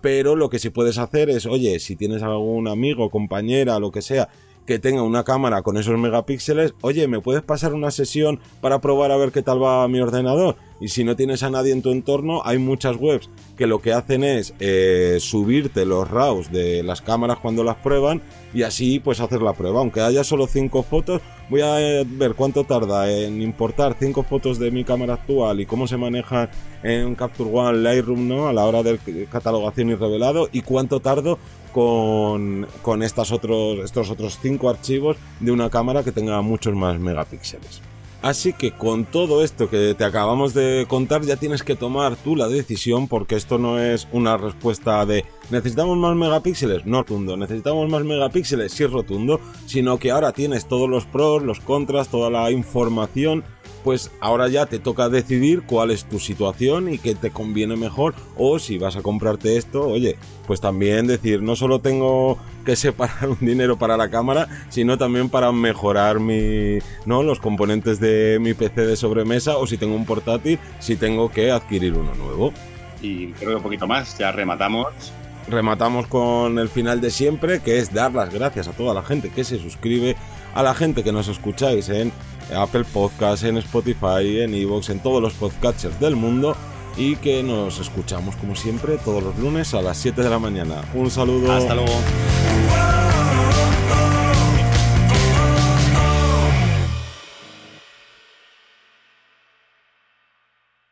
Pero 0.00 0.36
lo 0.36 0.48
que 0.48 0.58
sí 0.58 0.70
puedes 0.70 0.98
hacer 0.98 1.30
es, 1.30 1.46
oye, 1.46 1.78
si 1.80 1.96
tienes 1.96 2.22
algún 2.22 2.68
amigo, 2.68 3.10
compañera, 3.10 3.78
lo 3.80 3.90
que 3.90 4.02
sea, 4.02 4.28
que 4.66 4.78
tenga 4.78 5.02
una 5.02 5.24
cámara 5.24 5.62
con 5.62 5.76
esos 5.76 5.98
megapíxeles, 5.98 6.74
oye, 6.82 7.08
¿me 7.08 7.20
puedes 7.20 7.42
pasar 7.42 7.74
una 7.74 7.90
sesión 7.90 8.38
para 8.60 8.80
probar 8.80 9.10
a 9.10 9.16
ver 9.16 9.32
qué 9.32 9.42
tal 9.42 9.62
va 9.62 9.88
mi 9.88 10.00
ordenador? 10.00 10.56
Y 10.80 10.88
si 10.88 11.02
no 11.04 11.16
tienes 11.16 11.42
a 11.42 11.50
nadie 11.50 11.72
en 11.72 11.82
tu 11.82 11.90
entorno, 11.90 12.42
hay 12.44 12.58
muchas 12.58 12.96
webs 12.96 13.28
que 13.56 13.66
lo 13.66 13.80
que 13.80 13.92
hacen 13.92 14.22
es 14.22 14.54
eh, 14.60 15.18
subirte 15.20 15.84
los 15.84 16.08
RAWs 16.08 16.52
de 16.52 16.82
las 16.84 17.02
cámaras 17.02 17.38
cuando 17.38 17.64
las 17.64 17.76
prueban 17.76 18.22
y 18.54 18.62
así 18.62 19.00
pues 19.00 19.20
hacer 19.20 19.42
la 19.42 19.54
prueba. 19.54 19.80
Aunque 19.80 20.00
haya 20.00 20.22
solo 20.22 20.46
5 20.46 20.82
fotos, 20.84 21.20
voy 21.50 21.62
a 21.62 22.04
ver 22.06 22.34
cuánto 22.34 22.64
tarda 22.64 23.10
en 23.10 23.42
importar 23.42 23.96
5 23.98 24.22
fotos 24.22 24.58
de 24.58 24.70
mi 24.70 24.84
cámara 24.84 25.14
actual 25.14 25.60
y 25.60 25.66
cómo 25.66 25.88
se 25.88 25.96
maneja 25.96 26.48
en 26.84 27.16
Capture 27.16 27.50
One 27.52 27.78
Lightroom 27.78 28.28
¿no? 28.28 28.48
a 28.48 28.52
la 28.52 28.64
hora 28.64 28.84
de 28.84 28.98
catalogación 29.30 29.90
y 29.90 29.94
revelado 29.96 30.48
y 30.52 30.62
cuánto 30.62 31.00
tardo 31.00 31.38
con, 31.72 32.68
con 32.82 33.02
estas 33.02 33.32
otros, 33.32 33.80
estos 33.80 34.10
otros 34.10 34.38
5 34.40 34.70
archivos 34.70 35.16
de 35.40 35.50
una 35.50 35.70
cámara 35.70 36.04
que 36.04 36.12
tenga 36.12 36.40
muchos 36.40 36.74
más 36.74 36.98
megapíxeles. 37.00 37.82
Así 38.20 38.52
que 38.52 38.72
con 38.72 39.04
todo 39.04 39.44
esto 39.44 39.70
que 39.70 39.94
te 39.94 40.04
acabamos 40.04 40.52
de 40.52 40.86
contar 40.88 41.22
ya 41.22 41.36
tienes 41.36 41.62
que 41.62 41.76
tomar 41.76 42.16
tú 42.16 42.34
la 42.34 42.48
decisión 42.48 43.06
porque 43.06 43.36
esto 43.36 43.58
no 43.58 43.78
es 43.78 44.08
una 44.10 44.36
respuesta 44.36 45.06
de 45.06 45.24
necesitamos 45.50 45.96
más 45.98 46.16
megapíxeles, 46.16 46.84
no 46.84 46.98
rotundo, 46.98 47.36
necesitamos 47.36 47.88
más 47.88 48.02
megapíxeles, 48.02 48.72
sí 48.72 48.86
rotundo, 48.86 49.40
sino 49.66 49.98
que 49.98 50.10
ahora 50.10 50.32
tienes 50.32 50.66
todos 50.66 50.90
los 50.90 51.06
pros, 51.06 51.44
los 51.44 51.60
contras, 51.60 52.08
toda 52.08 52.28
la 52.28 52.50
información 52.50 53.44
pues 53.88 54.10
ahora 54.20 54.48
ya 54.48 54.66
te 54.66 54.78
toca 54.78 55.08
decidir 55.08 55.62
cuál 55.62 55.90
es 55.90 56.04
tu 56.04 56.18
situación 56.18 56.92
y 56.92 56.98
qué 56.98 57.14
te 57.14 57.30
conviene 57.30 57.74
mejor 57.74 58.14
o 58.36 58.58
si 58.58 58.76
vas 58.76 58.96
a 58.96 59.00
comprarte 59.00 59.56
esto, 59.56 59.88
oye, 59.88 60.18
pues 60.46 60.60
también 60.60 61.06
decir, 61.06 61.40
no 61.40 61.56
solo 61.56 61.78
tengo 61.78 62.36
que 62.66 62.76
separar 62.76 63.30
un 63.30 63.38
dinero 63.40 63.78
para 63.78 63.96
la 63.96 64.10
cámara, 64.10 64.46
sino 64.68 64.98
también 64.98 65.30
para 65.30 65.52
mejorar 65.52 66.20
mi, 66.20 66.80
¿no? 67.06 67.22
los 67.22 67.40
componentes 67.40 67.98
de 67.98 68.36
mi 68.42 68.52
PC 68.52 68.84
de 68.84 68.94
sobremesa 68.94 69.56
o 69.56 69.66
si 69.66 69.78
tengo 69.78 69.94
un 69.94 70.04
portátil, 70.04 70.58
si 70.80 70.96
tengo 70.96 71.30
que 71.30 71.50
adquirir 71.50 71.94
uno 71.94 72.14
nuevo. 72.14 72.52
Y 73.00 73.28
creo 73.28 73.52
que 73.52 73.56
un 73.56 73.62
poquito 73.62 73.86
más, 73.86 74.18
ya 74.18 74.32
rematamos 74.32 75.14
rematamos 75.48 76.06
con 76.06 76.58
el 76.58 76.68
final 76.68 77.00
de 77.00 77.10
siempre, 77.10 77.60
que 77.60 77.78
es 77.78 77.92
dar 77.92 78.12
las 78.12 78.32
gracias 78.32 78.68
a 78.68 78.72
toda 78.72 78.94
la 78.94 79.02
gente 79.02 79.30
que 79.30 79.44
se 79.44 79.58
suscribe, 79.58 80.16
a 80.54 80.62
la 80.62 80.74
gente 80.74 81.04
que 81.04 81.12
nos 81.12 81.28
escucháis 81.28 81.88
en 81.88 82.12
Apple 82.56 82.84
Podcasts, 82.84 83.44
en 83.44 83.58
Spotify, 83.58 84.40
en 84.42 84.54
Evox, 84.54 84.90
en 84.90 85.00
todos 85.00 85.22
los 85.22 85.34
podcasters 85.34 85.98
del 86.00 86.16
mundo 86.16 86.56
y 86.96 87.16
que 87.16 87.42
nos 87.42 87.78
escuchamos 87.78 88.36
como 88.36 88.56
siempre 88.56 88.98
todos 88.98 89.22
los 89.22 89.38
lunes 89.38 89.72
a 89.74 89.82
las 89.82 89.98
7 89.98 90.22
de 90.22 90.30
la 90.30 90.38
mañana. 90.38 90.82
Un 90.94 91.10
saludo. 91.10 91.52
Hasta 91.52 91.74
luego. 91.74 91.92